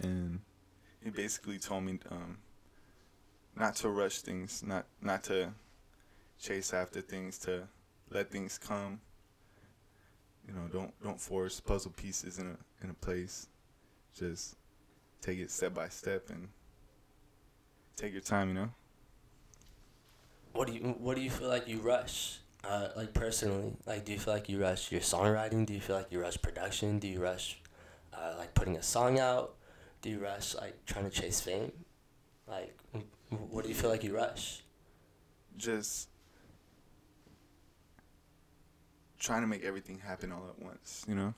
And 0.00 0.40
he 1.02 1.10
basically 1.10 1.58
told 1.58 1.84
me 1.84 1.98
um 2.10 2.38
not 3.56 3.76
to 3.76 3.88
rush 3.88 4.20
things, 4.20 4.62
not 4.62 4.86
not 5.02 5.24
to 5.24 5.50
chase 6.38 6.72
after 6.72 7.00
things, 7.00 7.38
to 7.40 7.68
let 8.10 8.30
things 8.30 8.58
come. 8.58 9.00
You 10.50 10.56
know, 10.56 10.66
don't 10.66 11.02
don't 11.02 11.20
force 11.20 11.60
puzzle 11.60 11.92
pieces 11.92 12.38
in 12.38 12.46
a 12.46 12.84
in 12.84 12.90
a 12.90 12.94
place. 12.94 13.46
Just 14.16 14.56
take 15.22 15.38
it 15.38 15.50
step 15.50 15.74
by 15.74 15.88
step 15.88 16.28
and 16.30 16.48
take 17.96 18.12
your 18.12 18.20
time, 18.20 18.48
you 18.48 18.54
know. 18.54 18.70
What 20.52 20.66
do 20.66 20.74
you 20.74 20.80
What 20.80 21.14
do 21.14 21.22
you 21.22 21.30
feel 21.30 21.48
like 21.48 21.68
you 21.68 21.78
rush? 21.78 22.38
Uh, 22.64 22.88
like 22.96 23.14
personally, 23.14 23.72
like 23.86 24.04
do 24.04 24.12
you 24.12 24.18
feel 24.18 24.34
like 24.34 24.48
you 24.48 24.60
rush 24.60 24.90
your 24.90 25.00
songwriting? 25.00 25.66
Do 25.66 25.72
you 25.72 25.80
feel 25.80 25.96
like 25.96 26.10
you 26.10 26.20
rush 26.20 26.42
production? 26.42 26.98
Do 26.98 27.06
you 27.06 27.22
rush, 27.22 27.60
uh, 28.12 28.34
like 28.36 28.52
putting 28.54 28.76
a 28.76 28.82
song 28.82 29.20
out? 29.20 29.54
Do 30.02 30.10
you 30.10 30.18
rush 30.18 30.56
like 30.56 30.84
trying 30.84 31.04
to 31.04 31.10
chase 31.10 31.40
fame? 31.40 31.72
Like, 32.48 32.76
what 33.28 33.62
do 33.62 33.68
you 33.68 33.74
feel 33.74 33.88
like 33.88 34.02
you 34.02 34.16
rush? 34.16 34.62
just 35.60 36.08
trying 39.20 39.42
to 39.42 39.46
make 39.46 39.62
everything 39.64 39.98
happen 39.98 40.32
all 40.32 40.48
at 40.48 40.60
once, 40.64 41.04
you 41.06 41.14
know? 41.14 41.32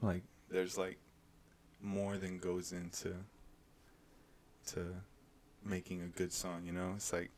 Like 0.00 0.22
there's 0.48 0.78
like 0.78 0.96
more 1.82 2.16
than 2.16 2.38
goes 2.38 2.72
into 2.72 3.14
to 4.68 4.86
making 5.64 6.00
a 6.02 6.06
good 6.06 6.32
song, 6.32 6.62
you 6.64 6.72
know? 6.72 6.92
It's 6.96 7.12
like 7.12 7.30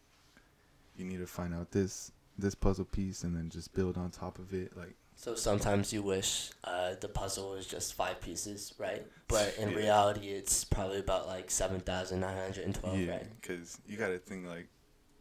you 0.97 1.05
need 1.05 1.19
to 1.19 1.27
find 1.27 1.53
out 1.55 1.73
this 1.73 2.13
this 2.39 2.55
puzzle 2.55 2.85
piece 2.85 3.23
and 3.25 3.37
then 3.37 3.49
just 3.49 3.73
build 3.75 3.97
on 3.97 4.11
top 4.11 4.39
of 4.39 4.53
it 4.53 4.77
like 4.77 4.95
So 5.17 5.35
sometimes 5.37 5.93
you 5.93 6.03
wish 6.03 6.51
uh, 6.65 6.95
the 7.01 7.09
puzzle 7.09 7.51
was 7.51 7.67
just 7.67 7.95
five 7.95 8.21
pieces, 8.21 8.75
right? 8.79 9.07
But 9.29 9.55
in 9.59 9.71
Yeah. 9.75 9.77
reality, 9.77 10.29
it's 10.29 10.65
probably 10.65 10.99
about 10.99 11.27
like 11.27 11.51
seven 11.51 11.81
thousand 11.81 12.21
nine 12.21 12.37
hundred 12.37 12.65
and 12.65 12.75
twelve, 12.75 12.99
yeah, 12.99 13.13
right? 13.13 13.27
cuz 13.43 13.79
you 13.87 13.97
got 13.97 14.09
to 14.09 14.19
think 14.19 14.47
like 14.47 14.69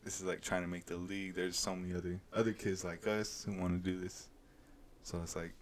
this 0.03 0.19
is 0.19 0.25
like 0.25 0.41
trying 0.41 0.61
to 0.61 0.67
make 0.67 0.85
the 0.85 0.97
league. 0.97 1.35
There's 1.35 1.57
so 1.57 1.75
many 1.75 1.95
other 1.95 2.19
other 2.33 2.53
kids 2.53 2.83
like 2.83 3.07
us 3.07 3.45
who 3.45 3.59
want 3.59 3.83
to 3.83 3.91
do 3.91 3.99
this. 3.99 4.29
So 5.03 5.19
it's 5.21 5.35
like 5.35 5.53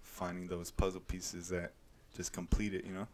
finding 0.00 0.46
those 0.46 0.70
puzzle 0.70 1.00
pieces 1.00 1.48
that 1.48 1.72
just 2.14 2.32
complete 2.32 2.74
it, 2.74 2.84
you 2.84 2.92
know? 2.92 3.08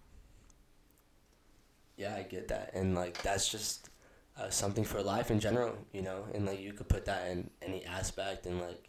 Yeah, 1.97 2.15
I 2.17 2.23
get 2.23 2.49
that, 2.49 2.71
and 2.75 2.95
like 2.95 3.21
that's 3.23 3.49
just 3.49 3.91
uh, 4.39 4.51
something 4.51 4.85
for 4.85 5.03
life 5.03 5.31
in 5.31 5.41
general, 5.41 5.77
you 5.93 6.03
know. 6.03 6.27
And 6.33 6.47
like 6.47 6.61
you 6.61 6.73
could 6.73 6.89
put 6.89 7.05
that 7.07 7.29
in 7.29 7.51
any 7.61 7.85
aspect, 7.85 8.47
and 8.47 8.61
like 8.61 8.89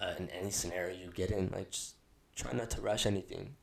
uh, 0.00 0.12
in 0.18 0.28
any 0.30 0.50
scenario 0.50 0.96
you 0.96 1.10
get 1.10 1.30
in, 1.30 1.50
like 1.52 1.70
just 1.70 1.94
try 2.36 2.52
not 2.52 2.70
to 2.70 2.80
rush 2.82 3.06
anything. 3.06 3.54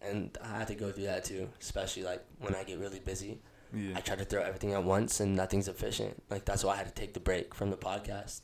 And 0.00 0.36
I 0.42 0.58
had 0.58 0.68
to 0.68 0.74
go 0.74 0.90
through 0.90 1.04
that 1.04 1.24
too, 1.24 1.48
especially 1.60 2.02
like 2.02 2.24
when 2.38 2.54
I 2.54 2.64
get 2.64 2.78
really 2.78 3.00
busy. 3.00 3.40
Yeah. 3.74 3.94
I 3.96 4.00
try 4.00 4.16
to 4.16 4.24
throw 4.24 4.42
everything 4.42 4.72
at 4.72 4.84
once, 4.84 5.20
and 5.20 5.34
nothing's 5.36 5.68
efficient. 5.68 6.22
Like 6.30 6.44
that's 6.44 6.64
why 6.64 6.74
I 6.74 6.76
had 6.76 6.86
to 6.86 6.92
take 6.94 7.14
the 7.14 7.20
break 7.20 7.54
from 7.54 7.70
the 7.70 7.76
podcast. 7.76 8.40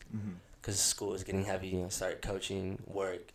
because 0.60 0.78
school 0.78 1.10
was 1.10 1.24
getting 1.24 1.44
heavy. 1.44 1.82
I 1.84 1.88
started 1.88 2.22
coaching, 2.22 2.78
work, 2.86 3.32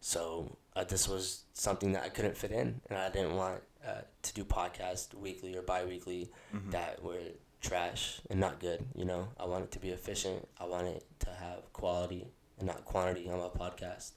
so 0.00 0.56
uh, 0.76 0.84
this 0.84 1.08
was 1.08 1.44
something 1.54 1.92
that 1.92 2.02
I 2.04 2.08
couldn't 2.08 2.36
fit 2.36 2.52
in, 2.52 2.80
and 2.88 2.98
I 2.98 3.10
didn't 3.10 3.36
want 3.36 3.62
uh, 3.86 4.02
to 4.22 4.34
do 4.34 4.44
podcasts 4.44 5.12
weekly 5.14 5.56
or 5.56 5.62
bi-weekly 5.62 6.30
hmm 6.52 6.70
that 6.70 7.02
were 7.02 7.20
trash 7.60 8.20
and 8.30 8.40
not 8.40 8.58
good. 8.60 8.84
You 8.94 9.04
know, 9.04 9.28
I 9.38 9.44
want 9.44 9.64
it 9.64 9.70
to 9.72 9.78
be 9.78 9.90
efficient. 9.90 10.48
I 10.58 10.64
want 10.64 10.86
it 10.88 11.04
to 11.20 11.30
have 11.30 11.70
quality 11.74 12.28
and 12.58 12.66
not 12.66 12.84
quantity 12.86 13.28
on 13.28 13.38
my 13.38 13.48
podcast. 13.48 14.12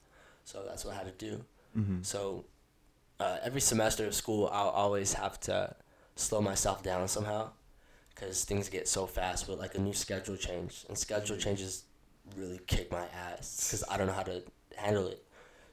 So 0.45 0.63
that's 0.67 0.85
what 0.85 0.93
I 0.93 0.97
had 0.97 1.17
to 1.19 1.25
do. 1.29 1.43
hmm 1.73 2.01
So 2.01 2.45
uh, 3.19 3.37
every 3.43 3.61
semester 3.61 4.05
of 4.05 4.13
school, 4.15 4.49
I'll 4.51 4.69
always 4.69 5.13
have 5.13 5.39
to 5.41 5.72
slow 6.15 6.41
myself 6.41 6.83
down 6.83 7.07
somehow 7.07 7.49
because 8.13 8.45
things 8.45 8.69
get 8.69 8.87
so 8.87 9.05
fast 9.05 9.47
with 9.47 9.59
like 9.59 9.75
a 9.75 9.79
new 9.79 9.93
schedule 9.93 10.35
change. 10.35 10.85
And 10.87 10.97
schedule 10.97 11.35
mm-hmm. 11.35 11.43
changes 11.43 11.83
really 12.37 12.59
kick 12.67 12.91
my 12.91 13.05
ass 13.07 13.67
because 13.67 13.83
I 13.89 13.97
don't 13.97 14.07
know 14.07 14.13
how 14.13 14.23
to 14.23 14.43
handle 14.75 15.07
it. 15.07 15.23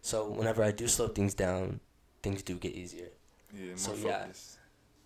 So 0.03 0.29
whenever 0.29 0.62
I 0.62 0.70
do 0.70 0.88
slow 0.88 1.09
things 1.09 1.35
down, 1.35 1.81
things 2.22 2.42
do 2.42 2.55
get 2.55 2.74
easier. 2.74 3.09
Yeah, 3.53 3.66
more 3.66 3.76
So, 3.76 3.94
yeah. 3.94 4.22
focused. 4.22 4.57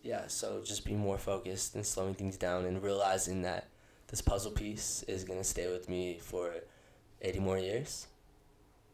Yeah, 0.03 0.27
so 0.27 0.63
just 0.63 0.85
be 0.85 0.95
more 0.95 1.17
focused 1.17 1.75
and 1.75 1.85
slowing 1.85 2.15
things 2.15 2.37
down 2.37 2.67
and 2.67 2.83
realizing 2.83 3.43
that 3.43 3.69
this 4.09 4.21
puzzle 4.21 4.53
piece 4.53 5.03
is 5.09 5.25
going 5.25 5.39
to 5.39 5.45
stay 5.45 5.73
with 5.73 5.89
me 5.89 6.19
for 6.21 6.53
80 7.23 7.41
more 7.41 7.59
years. 7.59 8.07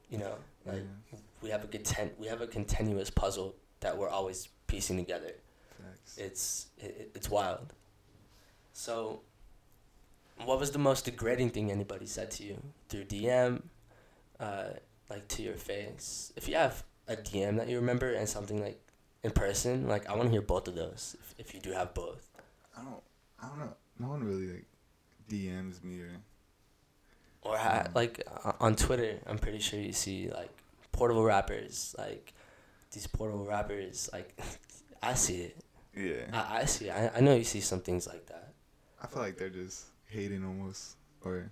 You 0.09 0.19
know, 0.19 0.35
like 0.65 0.85
Yeah, 1.13 1.19
we 1.43 1.51
have 1.51 1.65
a 1.65 1.67
content 1.67 2.13
we 2.19 2.27
have 2.29 2.41
a 2.41 2.47
continuous 2.47 3.11
puzzle 3.11 3.55
that 3.81 3.97
we're 3.97 4.09
always 4.09 4.49
piecing 4.67 4.97
together. 4.97 5.33
Facts. 5.91 6.19
It's 6.19 6.67
it, 6.79 7.11
it's 7.15 7.29
wild. 7.31 7.73
So, 8.73 9.21
what 10.45 10.59
was 10.59 10.71
the 10.71 10.79
most 10.79 11.05
degrading 11.05 11.51
thing 11.51 11.71
anybody 11.71 12.07
said 12.07 12.31
to 12.33 12.45
you 12.45 12.63
through 12.89 13.05
DM, 13.05 13.63
uh, 14.39 14.65
like 15.09 15.29
to 15.29 15.43
your 15.43 15.55
face? 15.57 16.33
If 16.37 16.49
you 16.49 16.55
have 16.55 16.83
a 17.09 17.17
DM 17.17 17.57
that 17.59 17.69
you 17.69 17.77
remember 17.77 18.13
and 18.13 18.29
something 18.29 18.61
like 18.63 18.81
in 19.23 19.31
person, 19.33 19.87
like 19.89 20.09
I 20.09 20.15
want 20.15 20.25
to 20.29 20.31
hear 20.31 20.41
both 20.43 20.67
of 20.69 20.75
those. 20.75 21.17
If, 21.21 21.35
if 21.49 21.55
you 21.55 21.61
do 21.61 21.73
have 21.73 21.93
both, 21.95 22.29
I 22.77 22.83
don't. 22.83 23.03
I 23.43 23.49
don't 23.49 23.59
know. 23.59 23.75
No 23.99 24.09
one 24.09 24.25
really 24.25 24.49
like 24.49 24.67
DMs 25.31 25.83
me 25.85 26.01
or. 26.01 26.11
or 27.43 27.57
ha- 27.59 27.85
Mm. 27.89 27.95
like 27.95 28.23
uh, 28.45 28.53
on 28.61 28.77
Twitter, 28.77 29.19
I'm 29.27 29.39
pretty 29.39 29.59
sure 29.59 29.79
you 29.81 29.93
see 29.93 30.31
like 30.31 30.51
Porterville 30.93 31.25
rappers, 31.25 31.95
like 31.99 32.33
these 32.93 33.07
Porterville 33.07 33.47
rappers. 33.47 34.09
Like 34.13 34.39
I 35.03 35.15
see 35.15 35.43
it. 35.43 35.57
Yeah. 35.97 36.27
I, 36.33 36.61
I 36.61 36.65
see. 36.65 36.91
I 36.91 37.11
I 37.17 37.21
know 37.21 37.35
you 37.35 37.45
see 37.45 37.61
some 37.61 37.81
things 37.81 38.07
like 38.07 38.27
that. 38.27 38.53
I 39.03 39.07
feel 39.07 39.23
like 39.23 39.37
they're 39.39 39.49
just 39.51 39.87
hating 40.07 40.45
almost 40.45 40.97
or. 41.25 41.51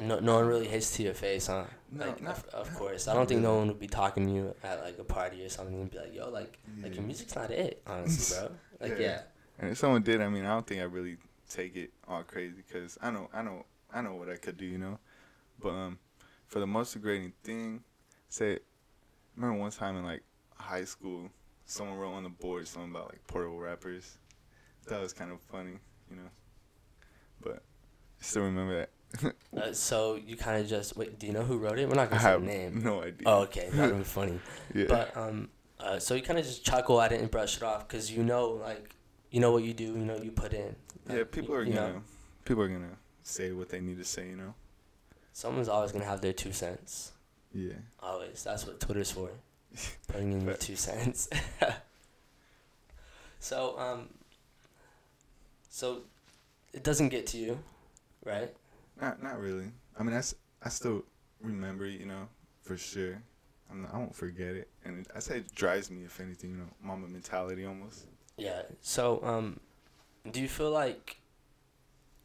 No, 0.00 0.18
no 0.18 0.36
one 0.36 0.46
really 0.46 0.66
hits 0.66 0.96
to 0.96 1.02
your 1.02 1.12
face, 1.12 1.48
huh? 1.48 1.64
No, 1.92 2.06
like, 2.06 2.22
not- 2.22 2.38
of, 2.38 2.68
of 2.68 2.74
course. 2.74 3.06
I 3.06 3.12
don't 3.12 3.28
think 3.28 3.42
no 3.42 3.56
one 3.56 3.68
would 3.68 3.78
be 3.78 3.86
talking 3.86 4.26
to 4.26 4.32
you 4.32 4.54
at 4.64 4.80
like 4.80 4.98
a 4.98 5.04
party 5.04 5.44
or 5.44 5.50
something 5.50 5.78
and 5.78 5.90
be 5.90 5.98
like, 5.98 6.14
"Yo, 6.14 6.30
like, 6.30 6.58
like 6.82 6.94
your 6.94 7.04
music's 7.04 7.34
not 7.34 7.50
it, 7.50 7.82
honestly, 7.86 8.38
bro." 8.48 8.56
Like, 8.80 8.98
Yeah. 8.98 9.06
yeah, 9.06 9.20
And 9.58 9.70
if 9.72 9.78
someone 9.78 10.02
did, 10.02 10.22
I 10.22 10.28
mean, 10.30 10.46
I 10.46 10.54
don't 10.54 10.66
think 10.66 10.80
I 10.80 10.84
really 10.84 11.18
take 11.50 11.76
it 11.76 11.92
all 12.08 12.22
crazy 12.22 12.54
because 12.66 12.96
I 13.02 13.10
know, 13.10 13.28
I 13.34 13.42
know, 13.42 13.66
I 13.92 14.00
know 14.00 14.14
what 14.14 14.30
I 14.30 14.36
could 14.36 14.56
do, 14.56 14.64
you 14.64 14.78
know. 14.78 14.98
But 15.60 15.70
um, 15.74 15.98
for 16.46 16.60
the 16.60 16.66
most 16.66 16.94
degrading 16.94 17.34
thing, 17.44 17.84
say, 18.30 18.60
remember 19.36 19.58
one 19.60 19.70
time 19.70 19.96
in 19.98 20.04
like 20.04 20.22
high 20.56 20.84
school, 20.84 21.28
someone 21.70 21.96
wrote 21.98 22.12
on 22.12 22.24
the 22.24 22.28
board 22.28 22.66
something 22.66 22.90
about 22.90 23.10
like 23.10 23.24
Porterville 23.26 23.58
rappers. 23.60 24.18
That 24.88 25.00
was 25.00 25.12
kind 25.12 25.30
of 25.30 25.40
funny, 25.40 25.78
you 26.10 26.16
know. 26.16 26.28
But 27.40 27.62
I 28.20 28.24
still 28.24 28.42
remember 28.42 28.76
that. 28.80 28.90
Uh, 29.56 29.72
so 29.72 30.14
you 30.14 30.36
kind 30.36 30.60
of 30.62 30.68
just 30.68 30.96
wait. 30.96 31.18
Do 31.18 31.26
you 31.26 31.32
know 31.32 31.42
who 31.42 31.58
wrote 31.58 31.76
it? 31.80 31.88
We're 31.88 31.96
not 31.96 32.08
gonna 32.10 32.22
say 32.22 32.28
have 32.28 32.40
the 32.42 32.46
name. 32.46 32.84
no 32.84 33.02
idea. 33.02 33.26
Oh, 33.26 33.40
okay, 33.42 33.68
that 33.72 33.90
would 33.90 33.98
be 33.98 34.04
funny. 34.18 34.38
yeah. 34.72 34.84
But 34.86 35.16
um, 35.16 35.48
uh, 35.80 35.98
so 35.98 36.14
you 36.14 36.22
kind 36.22 36.38
of 36.38 36.44
just 36.44 36.64
chuckle 36.64 37.00
at 37.00 37.10
it 37.10 37.20
and 37.20 37.28
brush 37.28 37.56
it 37.56 37.64
off 37.64 37.88
because 37.88 38.08
you 38.12 38.22
know, 38.22 38.50
like, 38.50 38.94
you 39.32 39.40
know 39.40 39.50
what 39.50 39.64
you 39.64 39.74
do. 39.74 39.86
You 39.86 39.96
know 39.96 40.14
what 40.14 40.24
you 40.24 40.30
put 40.30 40.52
in. 40.52 40.76
yeah, 41.12 41.24
people 41.24 41.56
are 41.56 41.64
you 41.64 41.72
gonna 41.72 41.94
know. 41.94 42.02
people 42.44 42.62
are 42.62 42.68
gonna 42.68 42.96
say 43.24 43.50
what 43.50 43.68
they 43.68 43.80
need 43.80 43.98
to 43.98 44.04
say, 44.04 44.28
you 44.28 44.36
know. 44.36 44.54
Someone's 45.32 45.68
always 45.68 45.90
gonna 45.90 46.04
have 46.04 46.20
their 46.20 46.32
two 46.32 46.52
cents. 46.52 47.10
Yeah. 47.52 47.72
Always. 48.00 48.44
That's 48.44 48.64
what 48.64 48.78
Twitter's 48.78 49.10
for. 49.10 49.30
Putting 50.08 50.32
in 50.32 50.40
your 50.44 50.54
two 50.54 50.76
cents. 50.76 51.28
so 53.40 53.78
um. 53.78 54.08
So, 55.72 56.02
it 56.72 56.82
doesn't 56.82 57.10
get 57.10 57.28
to 57.28 57.38
you, 57.38 57.58
right? 58.24 58.52
Not 59.00 59.22
not 59.22 59.38
really. 59.38 59.70
I 59.98 60.02
mean, 60.02 60.14
I, 60.14 60.18
s- 60.18 60.34
I 60.62 60.68
still 60.68 61.04
remember, 61.40 61.84
it, 61.86 62.00
you 62.00 62.06
know, 62.06 62.26
for 62.62 62.76
sure. 62.76 63.22
I'm 63.70 63.82
not, 63.82 63.94
I 63.94 63.98
won't 63.98 64.14
forget 64.14 64.56
it, 64.56 64.68
and 64.84 65.06
I 65.14 65.20
say 65.20 65.36
it 65.38 65.54
drives 65.54 65.88
me, 65.90 66.02
if 66.04 66.18
anything, 66.18 66.50
you 66.50 66.56
know, 66.56 66.66
mamba 66.82 67.06
mentality 67.06 67.64
almost. 67.64 68.06
Yeah. 68.36 68.62
So 68.80 69.22
um, 69.22 69.60
do 70.32 70.40
you 70.42 70.48
feel 70.48 70.72
like 70.72 71.18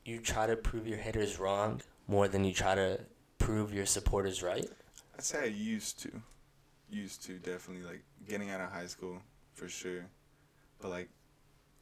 you 0.06 0.20
try 0.20 0.48
to 0.48 0.56
prove 0.56 0.88
your 0.88 0.98
haters 0.98 1.40
wrong 1.40 1.82
more 2.08 2.28
than 2.28 2.44
you 2.46 2.54
try 2.54 2.74
to 2.74 3.00
prove 3.38 3.74
your 3.74 3.86
supporters 3.86 4.42
right? 4.42 4.68
I'd 5.16 5.24
say 5.24 5.42
I 5.44 5.46
used 5.46 6.00
to, 6.02 6.22
used 6.90 7.24
to 7.26 7.34
definitely 7.34 7.84
like 7.84 8.04
getting 8.28 8.50
out 8.52 8.62
of 8.62 8.72
high 8.72 8.88
school 8.88 9.22
for 9.54 9.68
sure, 9.68 10.06
but 10.80 10.90
like 10.90 11.10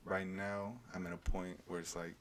right 0.06 0.28
now 0.28 0.74
I'm 0.94 1.06
at 1.08 1.14
a 1.14 1.18
point 1.18 1.60
where 1.68 1.80
it's 1.80 1.96
like 1.96 2.16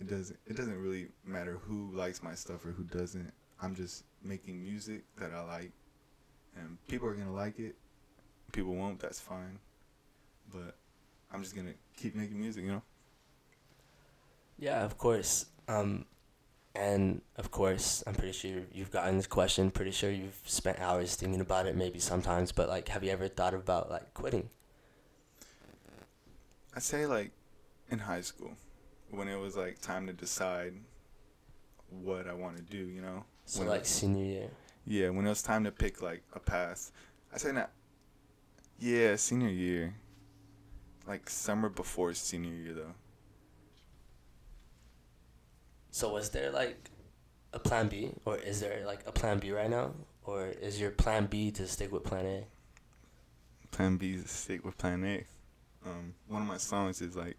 it 0.00 0.08
doesn't 0.08 0.38
it 0.46 0.56
doesn't 0.56 0.80
really 0.80 1.08
matter 1.24 1.58
who 1.62 1.90
likes 1.92 2.22
my 2.22 2.34
stuff 2.34 2.64
or 2.64 2.70
who 2.70 2.84
doesn't. 2.84 3.32
I'm 3.60 3.74
just 3.74 4.04
making 4.22 4.62
music 4.62 5.02
that 5.18 5.32
I 5.32 5.42
like, 5.42 5.72
and 6.56 6.78
people 6.86 7.08
are 7.08 7.14
gonna 7.14 7.34
like 7.34 7.58
it. 7.58 7.76
People 8.52 8.74
won't. 8.74 9.00
That's 9.00 9.20
fine, 9.20 9.58
but 10.52 10.76
I'm 11.32 11.42
just 11.42 11.56
gonna 11.56 11.74
keep 11.96 12.14
making 12.14 12.40
music. 12.40 12.64
You 12.64 12.72
know. 12.72 12.82
Yeah, 14.58 14.84
of 14.84 14.98
course. 14.98 15.46
Um, 15.68 16.06
and 16.78 17.20
of 17.36 17.50
course, 17.50 18.04
I'm 18.06 18.14
pretty 18.14 18.32
sure 18.32 18.62
you've 18.72 18.90
gotten 18.90 19.16
this 19.16 19.26
question. 19.26 19.70
Pretty 19.70 19.90
sure 19.90 20.10
you've 20.10 20.38
spent 20.44 20.78
hours 20.78 21.16
thinking 21.16 21.40
about 21.40 21.66
it, 21.66 21.76
maybe 21.76 21.98
sometimes. 21.98 22.52
But 22.52 22.68
like, 22.68 22.88
have 22.88 23.02
you 23.02 23.10
ever 23.10 23.28
thought 23.28 23.54
about 23.54 23.90
like 23.90 24.14
quitting? 24.14 24.48
I 26.74 26.80
say 26.80 27.06
like 27.06 27.32
in 27.90 27.98
high 27.98 28.20
school 28.20 28.52
when 29.10 29.28
it 29.28 29.36
was 29.38 29.56
like 29.56 29.80
time 29.80 30.06
to 30.06 30.12
decide 30.12 30.74
what 31.90 32.28
I 32.28 32.34
want 32.34 32.56
to 32.56 32.62
do, 32.62 32.78
you 32.78 33.00
know. 33.02 33.24
So 33.46 33.60
When- 33.60 33.68
like 33.68 33.86
senior 33.86 34.24
year. 34.24 34.50
Yeah, 34.86 35.10
when 35.10 35.26
it 35.26 35.28
was 35.28 35.42
time 35.42 35.64
to 35.64 35.70
pick 35.72 36.00
like 36.00 36.22
a 36.32 36.40
path. 36.40 36.92
I 37.32 37.38
say 37.38 37.52
not 37.52 37.70
Yeah, 38.78 39.16
senior 39.16 39.48
year. 39.50 39.94
Like 41.06 41.28
summer 41.28 41.68
before 41.68 42.14
senior 42.14 42.52
year 42.54 42.74
though. 42.74 42.94
So 45.90 46.12
was 46.12 46.30
there 46.30 46.50
like 46.50 46.90
a 47.52 47.58
plan 47.58 47.88
B, 47.88 48.10
or 48.24 48.36
is 48.36 48.60
there 48.60 48.84
like 48.86 49.00
a 49.06 49.12
plan 49.12 49.38
B 49.38 49.50
right 49.52 49.70
now, 49.70 49.92
or 50.24 50.46
is 50.46 50.80
your 50.80 50.90
plan 50.90 51.26
B 51.26 51.50
to 51.52 51.66
stick 51.66 51.90
with 51.92 52.04
plan 52.04 52.26
A? 52.26 52.44
Plan 53.70 53.96
B 53.96 54.14
is 54.14 54.22
to 54.24 54.28
stick 54.28 54.64
with 54.64 54.76
plan 54.78 55.04
A. 55.04 55.24
Um 55.88 56.14
one 56.26 56.42
of 56.42 56.48
my 56.48 56.58
songs 56.58 57.00
is 57.00 57.16
like 57.16 57.36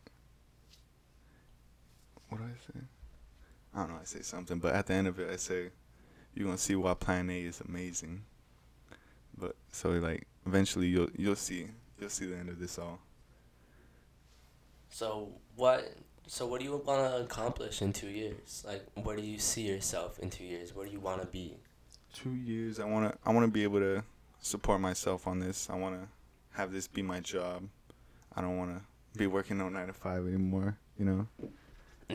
what 2.30 2.40
do 2.40 2.44
I 2.44 2.74
say? 2.74 2.86
I 3.74 3.80
don't 3.80 3.90
know, 3.90 4.00
I 4.02 4.06
say 4.06 4.22
something, 4.22 4.60
but 4.60 4.74
at 4.76 4.88
the 4.88 4.94
end 4.94 5.08
of 5.08 5.20
it 5.20 5.30
I 5.32 5.36
say 5.36 5.70
you're 6.34 6.46
gonna 6.46 6.58
see 6.58 6.76
why 6.76 6.94
plan 6.94 7.30
A 7.30 7.42
is 7.42 7.62
amazing. 7.62 8.24
But 9.38 9.56
so 9.72 9.92
like 9.92 10.28
eventually 10.46 10.88
you'll 10.88 11.10
you'll 11.16 11.36
see 11.36 11.68
you'll 12.00 12.10
see 12.10 12.26
the 12.26 12.38
end 12.38 12.50
of 12.50 12.60
this 12.60 12.78
all. 12.80 13.00
So 14.90 15.30
what? 15.56 15.94
So 16.32 16.46
what 16.46 16.60
do 16.60 16.66
you 16.66 16.78
want 16.78 17.12
to 17.12 17.22
accomplish 17.24 17.82
in 17.82 17.92
two 17.92 18.08
years? 18.08 18.64
Like, 18.66 18.86
where 18.94 19.16
do 19.16 19.24
you 19.24 19.40
see 19.40 19.64
yourself 19.64 20.20
in 20.20 20.30
two 20.30 20.44
years? 20.44 20.76
Where 20.76 20.86
do 20.86 20.92
you 20.92 21.00
want 21.00 21.22
to 21.22 21.28
be? 21.28 21.58
Two 22.14 22.36
years 22.36 22.80
I 22.80 22.86
wanna 22.86 23.16
I 23.26 23.32
wanna 23.34 23.48
be 23.48 23.64
able 23.64 23.80
to 23.80 24.04
support 24.40 24.80
myself 24.80 25.26
on 25.26 25.40
this. 25.40 25.70
I 25.72 25.76
wanna 25.76 26.08
have 26.52 26.72
this 26.72 26.88
be 26.88 27.02
my 27.02 27.20
job. 27.20 27.68
I 28.36 28.42
don't 28.42 28.58
wanna 28.60 28.84
be 29.18 29.26
working 29.26 29.60
on 29.60 29.74
nine 29.74 29.88
to 29.88 29.94
five 29.94 30.28
anymore, 30.28 30.78
you 31.00 31.06
know? 31.06 31.28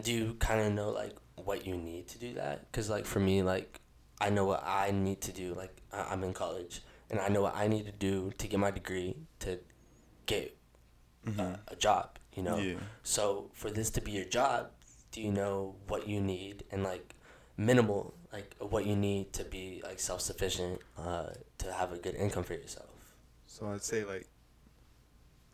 Do 0.01 0.13
you 0.13 0.35
kind 0.39 0.61
of 0.61 0.73
know 0.73 0.91
like 0.91 1.17
what 1.35 1.67
you 1.67 1.77
need 1.77 2.07
to 2.09 2.19
do 2.19 2.35
that? 2.35 2.71
Cause 2.73 2.89
like 2.89 3.07
for 3.07 3.19
me, 3.19 3.43
like 3.43 3.81
I 4.21 4.31
know 4.31 4.45
what 4.45 4.63
I 4.65 4.93
need 4.93 5.21
to 5.23 5.33
do. 5.33 5.55
Like 5.55 5.77
I- 5.93 6.07
I'm 6.13 6.23
in 6.23 6.33
college, 6.35 6.83
and 7.11 7.19
I 7.19 7.29
know 7.29 7.43
what 7.43 7.57
I 7.57 7.67
need 7.67 7.87
to 7.87 7.93
do 7.93 8.33
to 8.39 8.47
get 8.47 8.61
my 8.61 8.71
degree 8.71 9.17
to 9.41 9.59
get 10.27 10.57
uh, 11.39 11.57
a 11.69 11.77
job. 11.77 12.19
You 12.35 12.43
know. 12.43 12.57
Yeah. 12.59 12.75
So 13.03 13.51
for 13.55 13.71
this 13.71 13.91
to 13.91 14.01
be 14.01 14.13
your 14.13 14.25
job, 14.25 14.71
do 15.13 15.21
you 15.21 15.31
know 15.33 15.77
what 15.89 16.09
you 16.09 16.21
need 16.21 16.65
and 16.73 16.83
like 16.83 17.15
minimal 17.57 18.15
like 18.33 18.57
what 18.59 18.85
you 18.85 18.97
need 18.97 19.33
to 19.35 19.45
be 19.45 19.81
like 19.85 20.01
self 20.01 20.21
sufficient 20.21 20.81
uh, 20.99 21.29
to 21.59 21.73
have 21.73 21.93
a 21.93 21.99
good 21.99 22.15
income 22.17 22.43
for 22.45 22.55
yourself? 22.55 22.91
So 23.47 23.67
I'd 23.69 23.83
say 23.85 24.05
like 24.05 24.27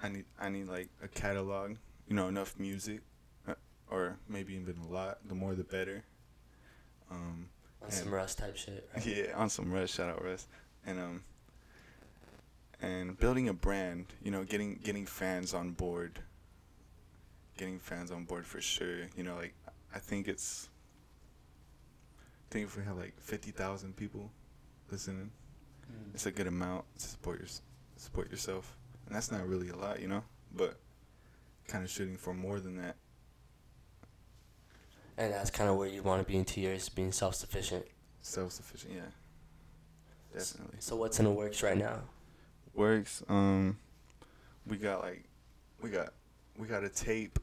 I 0.03 0.09
need 0.09 0.25
I 0.39 0.49
need 0.49 0.69
like 0.69 0.89
a 1.03 1.09
catalog, 1.09 1.77
you 2.09 2.17
know, 2.17 2.29
enough 2.29 2.59
music, 2.59 3.01
uh, 3.47 3.55
or 3.91 4.17
maybe 4.29 4.55
even 4.55 4.77
a 4.89 4.89
lot. 4.93 5.19
The 5.29 5.35
more 5.35 5.55
the 5.55 5.65
better. 5.65 6.05
Um, 7.11 7.49
On 7.83 7.91
some 7.91 8.05
And- 8.05 8.13
Russ 8.13 8.35
type 8.35 8.57
shit. 8.57 8.89
Right? 8.95 9.07
yeah, 9.29 9.37
on 9.37 9.51
some 9.51 9.71
Russ, 9.73 9.91
shout 9.91 10.09
out 10.09 10.25
Russ, 10.25 10.47
and 10.87 10.99
um, 10.99 11.25
and 12.83 13.19
building 13.19 13.49
a 13.49 13.53
brand, 13.53 14.07
you 14.23 14.31
know, 14.31 14.45
getting 14.45 14.81
getting 14.83 15.07
fans 15.07 15.55
on 15.55 15.71
board. 15.73 16.21
Getting 17.57 17.79
fans 17.79 18.11
on 18.11 18.25
board 18.25 18.47
for 18.47 18.61
sure. 18.61 19.07
You 19.17 19.25
know, 19.25 19.37
like 19.37 19.55
I 19.95 19.99
think 19.99 20.29
it's. 20.29 20.69
I 22.19 22.53
think 22.53 22.67
if 22.67 22.77
we 22.77 22.85
have 22.85 22.97
like 22.97 23.15
fifty 23.21 23.51
thousand 23.51 23.97
people 23.97 24.31
listening, 24.91 25.31
mm. 25.91 26.15
it's 26.15 26.27
a 26.27 26.31
good 26.31 26.47
amount 26.47 26.85
to 26.99 27.07
support 27.07 27.39
your 27.39 27.49
support 27.97 28.31
yourself, 28.31 28.77
and 29.07 29.15
that's 29.15 29.31
not 29.31 29.47
really 29.47 29.69
a 29.69 29.77
lot, 29.77 30.01
you 30.01 30.09
know. 30.09 30.25
But 30.55 30.79
kind 31.69 31.85
of 31.85 31.91
shooting 31.91 32.17
for 32.17 32.35
more 32.35 32.59
than 32.61 32.77
that. 32.79 32.97
And 35.17 35.33
that's 35.33 35.51
kind 35.51 35.69
of 35.69 35.77
where 35.77 35.87
you 35.87 36.03
want 36.03 36.23
to 36.23 36.27
be 36.27 36.39
in 36.39 36.45
two 36.45 36.61
years, 36.63 36.89
being 36.89 37.13
self 37.13 37.35
sufficient. 37.35 37.85
Self 38.23 38.53
sufficient, 38.53 38.95
yeah. 38.95 39.03
Definitely. 40.33 40.77
So 40.81 40.97
what's 40.97 41.19
in 41.19 41.27
the 41.27 41.31
works 41.31 41.63
right 41.63 41.77
now? 41.77 42.01
Works. 42.81 43.23
Um, 43.29 43.77
we 44.67 44.79
got 44.79 45.03
like, 45.03 45.25
we 45.83 45.91
got, 45.91 46.15
we 46.59 46.67
got 46.67 46.83
a 46.83 46.89
tape. 46.89 47.39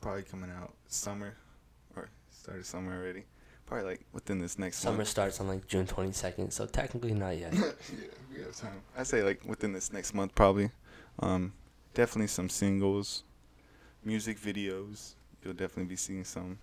Probably 0.00 0.24
coming 0.24 0.50
out 0.50 0.74
summer, 0.88 1.36
or 1.94 2.08
started 2.28 2.66
summer 2.66 3.00
already. 3.00 3.22
Probably 3.66 3.86
like 3.86 4.00
within 4.12 4.40
this 4.40 4.58
next 4.58 4.78
Summer 4.78 4.96
month. 4.96 5.08
starts 5.08 5.38
on 5.38 5.46
like 5.46 5.68
June 5.68 5.86
twenty 5.86 6.10
second, 6.10 6.50
so 6.50 6.66
technically 6.66 7.14
not 7.14 7.38
yet. 7.38 7.54
yeah, 7.54 7.70
we 8.34 8.42
have 8.42 8.56
time. 8.56 8.82
I 8.96 9.04
say 9.04 9.22
like 9.22 9.40
within 9.44 9.72
this 9.72 9.92
next 9.92 10.12
month 10.14 10.34
probably. 10.34 10.72
Um, 11.20 11.52
definitely 11.94 12.26
some 12.26 12.48
singles, 12.48 13.22
music 14.04 14.40
videos. 14.40 15.14
You'll 15.44 15.52
definitely 15.54 15.84
be 15.84 15.96
seeing 15.96 16.24
some. 16.24 16.58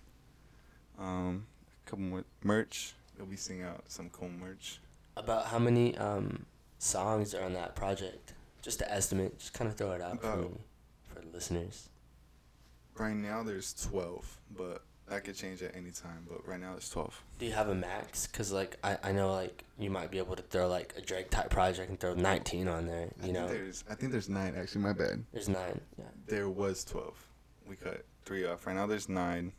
Um, 0.98 1.46
a 1.86 1.88
couple 1.90 2.04
more 2.04 2.24
merch. 2.44 2.92
You'll 3.16 3.28
be 3.28 3.36
seeing 3.36 3.62
out 3.62 3.84
some 3.88 4.10
cool 4.10 4.28
merch. 4.28 4.78
About 5.16 5.46
how 5.46 5.58
many 5.58 5.96
um, 5.96 6.44
songs 6.78 7.34
are 7.34 7.42
on 7.44 7.52
that 7.54 7.74
project? 7.76 8.34
Just 8.62 8.78
to 8.80 8.92
estimate, 8.92 9.38
just 9.38 9.52
kind 9.54 9.70
of 9.70 9.76
throw 9.76 9.92
it 9.92 10.00
out 10.00 10.20
for 10.20 10.48
for 11.04 11.20
the 11.20 11.26
listeners. 11.32 11.88
Right 12.98 13.14
now 13.14 13.42
there's 13.42 13.72
twelve, 13.74 14.40
but 14.56 14.82
that 15.08 15.22
could 15.22 15.36
change 15.36 15.62
at 15.62 15.76
any 15.76 15.92
time. 15.92 16.26
But 16.28 16.46
right 16.48 16.58
now 16.58 16.74
it's 16.76 16.88
twelve. 16.90 17.22
Do 17.38 17.46
you 17.46 17.52
have 17.52 17.68
a 17.68 17.74
max? 17.74 18.26
Cause 18.26 18.50
like 18.50 18.76
I, 18.82 18.98
I 19.04 19.12
know 19.12 19.32
like 19.32 19.64
you 19.78 19.88
might 19.90 20.10
be 20.10 20.18
able 20.18 20.34
to 20.34 20.42
throw 20.42 20.66
like 20.66 20.94
a 20.96 21.00
Drake 21.00 21.30
type 21.30 21.50
project 21.50 21.90
and 21.90 22.00
throw 22.00 22.14
nineteen 22.14 22.66
on 22.66 22.86
there. 22.86 23.10
I 23.22 23.26
You 23.26 23.32
know, 23.32 23.46
think 23.46 23.58
there's 23.60 23.84
I 23.88 23.94
think 23.94 24.10
there's 24.12 24.28
nine. 24.28 24.54
Actually, 24.56 24.80
my 24.80 24.92
bad. 24.92 25.24
there's 25.32 25.48
nine. 25.48 25.80
Yeah. 25.98 26.04
There 26.26 26.48
was 26.48 26.84
twelve. 26.84 27.14
We 27.68 27.76
cut 27.76 28.04
three 28.24 28.44
off. 28.46 28.66
Right 28.66 28.74
now 28.74 28.86
there's 28.86 29.08
nine. 29.08 29.52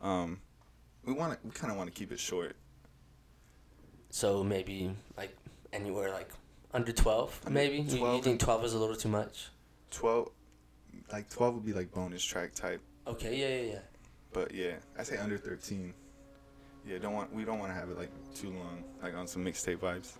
Um, 0.00 0.40
we 1.04 1.12
want 1.12 1.34
to. 1.34 1.38
We 1.46 1.52
kind 1.52 1.70
of 1.70 1.76
want 1.78 1.92
to 1.92 1.96
keep 1.96 2.10
it 2.10 2.18
short. 2.18 2.56
So 4.10 4.42
maybe 4.42 4.90
like 5.16 5.36
anywhere 5.72 6.10
like 6.10 6.30
under 6.74 6.92
twelve, 6.92 7.40
Under 7.44 7.58
maybe. 7.58 7.78
You, 7.78 8.14
you 8.14 8.22
think 8.22 8.40
twelve 8.40 8.64
is 8.64 8.74
a 8.74 8.78
little 8.78 8.96
too 8.96 9.08
much? 9.08 9.48
Twelve, 9.90 10.30
like 11.12 11.28
twelve 11.30 11.54
would 11.54 11.64
be 11.66 11.72
like 11.72 11.92
bonus 11.92 12.22
track 12.24 12.54
type. 12.54 12.80
Okay. 13.06 13.36
Yeah. 13.36 13.48
Yeah. 13.48 13.72
Yeah. 13.74 13.78
But 14.32 14.52
yeah, 14.54 14.74
I 14.98 15.02
say 15.02 15.16
under 15.16 15.38
thirteen. 15.38 15.94
Yeah, 16.86 16.98
don't 16.98 17.14
want 17.14 17.32
we 17.32 17.44
don't 17.44 17.58
want 17.58 17.70
to 17.72 17.74
have 17.78 17.90
it 17.90 17.98
like 17.98 18.10
too 18.34 18.50
long, 18.50 18.84
like 19.02 19.14
on 19.14 19.26
some 19.26 19.44
mixtape 19.44 19.78
vibes. 19.78 20.12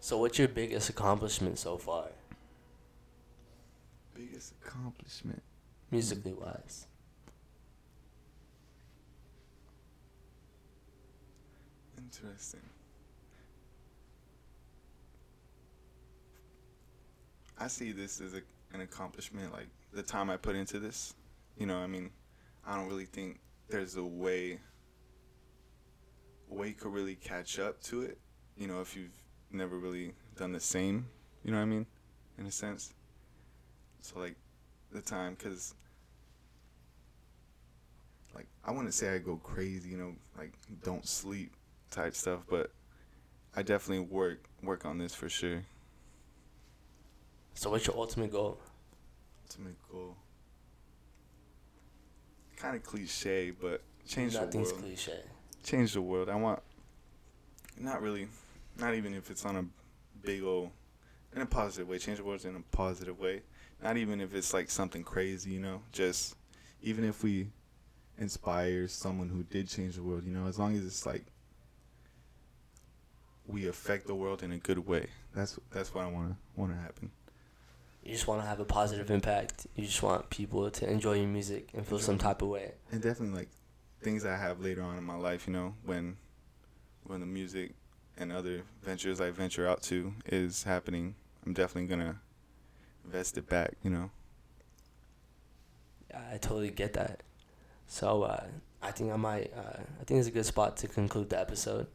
So 0.00 0.18
what's 0.18 0.38
your 0.38 0.48
biggest 0.48 0.90
accomplishment 0.90 1.58
so 1.58 1.78
far, 1.78 2.06
Biggest 4.14 4.52
accomplishment. 4.62 5.42
musically 5.90 6.34
wise? 6.34 6.86
Interesting. 11.98 12.60
I 17.58 17.68
see 17.68 17.92
this 17.92 18.20
as 18.20 18.34
a, 18.34 18.42
an 18.72 18.80
accomplishment, 18.80 19.52
like 19.52 19.68
the 19.92 20.02
time 20.02 20.30
I 20.30 20.36
put 20.36 20.56
into 20.56 20.78
this. 20.78 21.14
You 21.56 21.66
know, 21.66 21.78
I 21.78 21.86
mean, 21.86 22.10
I 22.66 22.76
don't 22.76 22.88
really 22.88 23.04
think 23.04 23.38
there's 23.68 23.96
a 23.96 24.04
way 24.04 24.58
way 26.48 26.72
could 26.72 26.92
really 26.92 27.16
catch 27.16 27.58
up 27.58 27.82
to 27.84 28.02
it. 28.02 28.18
You 28.56 28.66
know, 28.66 28.80
if 28.80 28.96
you've 28.96 29.22
never 29.50 29.78
really 29.78 30.12
done 30.36 30.52
the 30.52 30.60
same. 30.60 31.06
You 31.44 31.52
know 31.52 31.58
what 31.58 31.64
I 31.64 31.66
mean? 31.66 31.86
In 32.38 32.46
a 32.46 32.50
sense. 32.52 32.94
So 34.00 34.18
like, 34.18 34.36
the 34.92 35.00
time, 35.00 35.36
cause 35.36 35.74
like 38.34 38.46
I 38.64 38.70
wouldn't 38.70 38.94
say 38.94 39.14
I 39.14 39.18
go 39.18 39.36
crazy. 39.36 39.90
You 39.90 39.98
know, 39.98 40.14
like 40.38 40.52
don't 40.82 41.06
sleep 41.06 41.52
type 41.90 42.14
stuff, 42.14 42.40
but 42.48 42.70
I 43.56 43.62
definitely 43.62 44.06
work 44.06 44.44
work 44.62 44.84
on 44.84 44.98
this 44.98 45.14
for 45.14 45.28
sure. 45.28 45.64
So 47.54 47.70
what's 47.70 47.86
your 47.86 47.96
ultimate 47.96 48.32
goal? 48.32 48.58
Ultimate 49.44 49.76
goal. 49.90 50.16
Kind 52.56 52.76
of 52.76 52.82
cliche, 52.82 53.50
but 53.50 53.82
change 54.06 54.34
Nothing's 54.34 54.70
the 54.70 54.74
world. 54.74 54.82
Nothing's 54.82 55.04
cliche. 55.04 55.20
Change 55.62 55.94
the 55.94 56.02
world. 56.02 56.28
I 56.28 56.34
want. 56.34 56.60
Not 57.78 58.02
really. 58.02 58.28
Not 58.78 58.94
even 58.94 59.14
if 59.14 59.30
it's 59.30 59.44
on 59.44 59.56
a 59.56 59.64
big 60.24 60.42
old, 60.42 60.70
in 61.34 61.42
a 61.42 61.46
positive 61.46 61.88
way. 61.88 61.98
Change 61.98 62.18
the 62.18 62.24
world 62.24 62.44
in 62.44 62.56
a 62.56 62.76
positive 62.76 63.18
way. 63.18 63.42
Not 63.82 63.96
even 63.96 64.20
if 64.20 64.34
it's 64.34 64.52
like 64.52 64.70
something 64.70 65.04
crazy, 65.04 65.50
you 65.50 65.60
know. 65.60 65.82
Just 65.92 66.36
even 66.82 67.04
if 67.04 67.22
we 67.22 67.48
inspire 68.18 68.88
someone 68.88 69.28
who 69.28 69.42
did 69.44 69.68
change 69.68 69.96
the 69.96 70.02
world, 70.02 70.24
you 70.24 70.32
know, 70.32 70.46
as 70.46 70.58
long 70.58 70.76
as 70.76 70.84
it's 70.84 71.06
like 71.06 71.24
we 73.46 73.68
affect 73.68 74.06
the 74.06 74.14
world 74.14 74.42
in 74.42 74.52
a 74.52 74.58
good 74.58 74.78
way. 74.86 75.06
That's 75.34 75.58
that's 75.70 75.94
what 75.94 76.04
I 76.04 76.08
want 76.08 76.30
to 76.30 76.36
want 76.56 76.72
to 76.72 76.78
happen. 76.78 76.93
You 78.14 78.18
just 78.18 78.28
want 78.28 78.42
to 78.42 78.46
have 78.46 78.60
a 78.60 78.64
positive 78.64 79.10
impact. 79.10 79.66
You 79.74 79.86
just 79.86 80.00
want 80.00 80.30
people 80.30 80.70
to 80.70 80.88
enjoy 80.88 81.14
your 81.14 81.26
music 81.26 81.70
and 81.74 81.84
feel 81.84 81.98
some 81.98 82.16
type 82.16 82.42
of 82.42 82.48
way. 82.48 82.70
and 82.92 83.02
definitely 83.02 83.36
like 83.36 83.48
things 84.02 84.24
I 84.24 84.36
have 84.36 84.60
later 84.60 84.82
on 84.82 84.96
in 84.96 85.02
my 85.02 85.16
life, 85.16 85.48
you 85.48 85.52
know, 85.52 85.74
when 85.84 86.16
when 87.02 87.18
the 87.18 87.26
music 87.26 87.72
and 88.16 88.30
other 88.30 88.62
ventures 88.84 89.20
I 89.20 89.32
venture 89.32 89.66
out 89.68 89.82
to 89.90 90.14
is 90.26 90.62
happening, 90.62 91.16
I'm 91.44 91.54
definitely 91.54 91.88
gonna 91.88 92.20
invest 93.04 93.36
it 93.36 93.48
back, 93.48 93.72
you 93.82 93.90
know. 93.90 94.12
I 96.14 96.36
totally 96.36 96.70
get 96.70 96.92
that. 96.92 97.24
So 97.88 98.22
uh, 98.22 98.44
I 98.80 98.92
think 98.92 99.12
I 99.12 99.16
might. 99.16 99.52
Uh, 99.56 99.80
I 100.00 100.04
think 100.04 100.20
it's 100.20 100.28
a 100.28 100.30
good 100.30 100.46
spot 100.46 100.76
to 100.76 100.86
conclude 100.86 101.30
the 101.30 101.40
episode. 101.40 101.88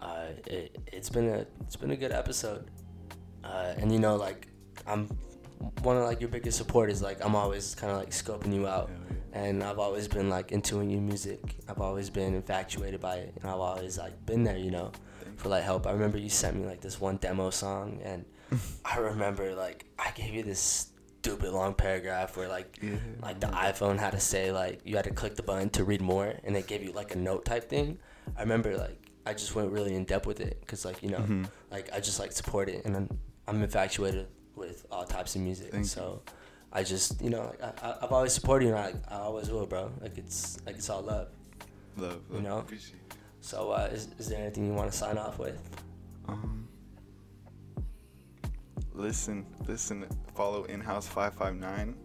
Uh, 0.00 0.26
it, 0.46 0.78
it's 0.92 1.10
been 1.10 1.28
a 1.28 1.46
it's 1.62 1.74
been 1.74 1.90
a 1.90 1.96
good 1.96 2.12
episode, 2.12 2.70
uh, 3.42 3.74
and 3.76 3.90
you 3.90 3.98
know 3.98 4.14
like 4.14 4.46
I'm 4.86 5.08
one 5.82 5.96
of 5.96 6.04
like 6.04 6.20
your 6.20 6.28
biggest 6.30 6.58
supporters. 6.58 7.02
Like 7.02 7.24
I'm 7.24 7.34
always 7.34 7.74
kind 7.74 7.90
of 7.92 7.98
like 7.98 8.10
scoping 8.10 8.54
you 8.54 8.66
out, 8.66 8.90
and 9.32 9.62
I've 9.62 9.78
always 9.78 10.08
been 10.08 10.28
like 10.28 10.52
into 10.52 10.76
your 10.82 11.00
music. 11.00 11.40
I've 11.68 11.80
always 11.80 12.10
been 12.10 12.34
infatuated 12.34 13.00
by 13.00 13.16
it, 13.16 13.34
and 13.40 13.50
I've 13.50 13.60
always 13.60 13.98
like 13.98 14.24
been 14.26 14.44
there. 14.44 14.56
You 14.56 14.70
know, 14.70 14.92
for 15.36 15.48
like 15.48 15.64
help. 15.64 15.86
I 15.86 15.92
remember 15.92 16.18
you 16.18 16.28
sent 16.28 16.56
me 16.56 16.66
like 16.66 16.80
this 16.80 17.00
one 17.00 17.16
demo 17.16 17.50
song, 17.50 18.00
and 18.04 18.24
I 18.84 18.98
remember 18.98 19.54
like 19.54 19.86
I 19.98 20.10
gave 20.12 20.34
you 20.34 20.42
this 20.42 20.90
stupid 21.20 21.52
long 21.52 21.74
paragraph 21.74 22.36
where 22.36 22.48
like 22.48 22.78
Yeah. 22.80 22.96
like 23.22 23.40
the 23.40 23.48
iPhone 23.48 23.98
had 23.98 24.12
to 24.12 24.20
say 24.20 24.52
like 24.52 24.80
you 24.84 24.94
had 24.96 25.04
to 25.04 25.10
click 25.10 25.34
the 25.36 25.42
button 25.42 25.68
to 25.70 25.84
read 25.84 26.00
more, 26.00 26.34
and 26.44 26.56
it 26.56 26.66
gave 26.66 26.82
you 26.82 26.92
like 26.92 27.14
a 27.14 27.18
note 27.18 27.44
type 27.44 27.68
thing. 27.68 27.98
I 28.36 28.42
remember 28.42 28.76
like 28.76 29.10
I 29.26 29.34
just 29.34 29.54
went 29.54 29.72
really 29.72 29.94
in 29.94 30.04
depth 30.04 30.26
with 30.26 30.40
it 30.40 30.58
because 30.60 30.84
like 30.84 31.02
you 31.02 31.10
know 31.10 31.18
Mhm. 31.18 31.48
like 31.70 31.90
I 31.92 32.00
just 32.00 32.18
like 32.20 32.32
support 32.32 32.68
it, 32.68 32.84
and 32.84 32.96
I'm, 32.96 33.18
I'm 33.48 33.62
infatuated 33.62 34.28
with 34.58 34.86
all 34.90 35.04
types 35.04 35.36
of 35.36 35.42
music. 35.42 35.70
Thank 35.70 35.84
you. 35.84 35.88
so 35.88 36.22
I 36.72 36.82
just 36.82 37.20
you 37.22 37.30
know 37.30 37.54
I, 37.62 37.66
I 37.88 37.94
I've 38.02 38.12
always 38.12 38.32
supported 38.32 38.66
you, 38.66 38.74
and 38.74 39.00
I, 39.10 39.14
I 39.14 39.20
always 39.20 39.50
will, 39.50 39.66
bro. 39.66 39.90
Like 40.00 40.18
it's 40.18 40.58
like 40.66 40.76
it's 40.76 40.90
all 40.90 41.02
love. 41.02 41.28
Love, 41.96 42.20
You 42.32 42.42
know? 42.42 42.64
So 43.40 43.70
uh, 43.72 43.88
is 43.92 44.08
is 44.18 44.28
there 44.28 44.40
anything 44.40 44.66
you 44.66 44.72
want 44.74 44.90
to 44.90 44.96
sign 44.96 45.18
off 45.18 45.38
with? 45.38 45.58
Um 46.28 46.68
listen, 48.92 49.46
listen, 49.66 50.06
follow 50.34 50.64
in-house 50.64 51.06
559. 51.08 51.96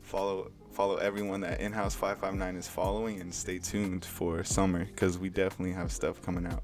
Follow 0.00 0.50
follow 0.72 0.96
everyone 0.96 1.40
that 1.42 1.60
in-house 1.60 1.94
559 1.94 2.56
is 2.56 2.68
following 2.68 3.20
and 3.20 3.32
stay 3.34 3.58
tuned 3.58 4.04
for 4.04 4.42
summer 4.44 4.86
cuz 4.96 5.18
we 5.18 5.28
definitely 5.28 5.74
have 5.74 5.92
stuff 5.92 6.22
coming 6.22 6.46
out. 6.46 6.62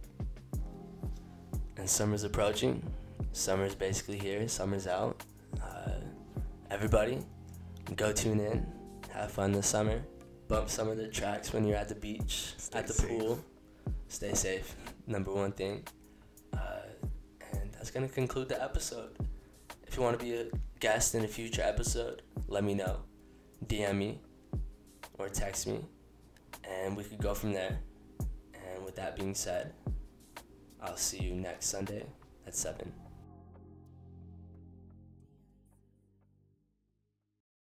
And 1.76 1.88
summer's 1.90 2.24
approaching. 2.24 2.82
Summer's 3.34 3.74
basically 3.74 4.16
here. 4.18 4.46
Summer's 4.48 4.86
out. 4.86 5.22
Uh, 5.60 5.90
everybody, 6.70 7.18
go 7.96 8.12
tune 8.12 8.38
in. 8.38 8.64
Have 9.10 9.32
fun 9.32 9.50
this 9.52 9.66
summer. 9.66 10.02
Bump 10.46 10.70
some 10.70 10.88
of 10.88 10.96
the 10.96 11.08
tracks 11.08 11.52
when 11.52 11.64
you're 11.64 11.76
at 11.76 11.88
the 11.88 11.94
beach, 11.96 12.54
Stay 12.58 12.78
at 12.78 12.86
the 12.86 12.92
safe. 12.92 13.08
pool. 13.08 13.44
Stay 14.08 14.34
safe. 14.34 14.76
Number 15.08 15.32
one 15.32 15.50
thing. 15.50 15.82
Uh, 16.52 16.86
and 17.52 17.72
that's 17.72 17.90
gonna 17.90 18.08
conclude 18.08 18.48
the 18.48 18.62
episode. 18.62 19.16
If 19.86 19.96
you 19.96 20.02
want 20.02 20.18
to 20.18 20.24
be 20.24 20.34
a 20.34 20.46
guest 20.78 21.14
in 21.16 21.24
a 21.24 21.28
future 21.28 21.62
episode, 21.62 22.22
let 22.46 22.62
me 22.62 22.74
know. 22.74 23.00
DM 23.66 23.96
me 23.96 24.20
or 25.18 25.28
text 25.28 25.66
me, 25.66 25.80
and 26.62 26.96
we 26.96 27.02
could 27.02 27.18
go 27.20 27.34
from 27.34 27.52
there. 27.52 27.78
And 28.54 28.84
with 28.84 28.94
that 28.96 29.16
being 29.16 29.34
said, 29.34 29.72
I'll 30.80 30.96
see 30.96 31.18
you 31.18 31.34
next 31.34 31.66
Sunday 31.66 32.04
at 32.46 32.54
7. 32.54 32.92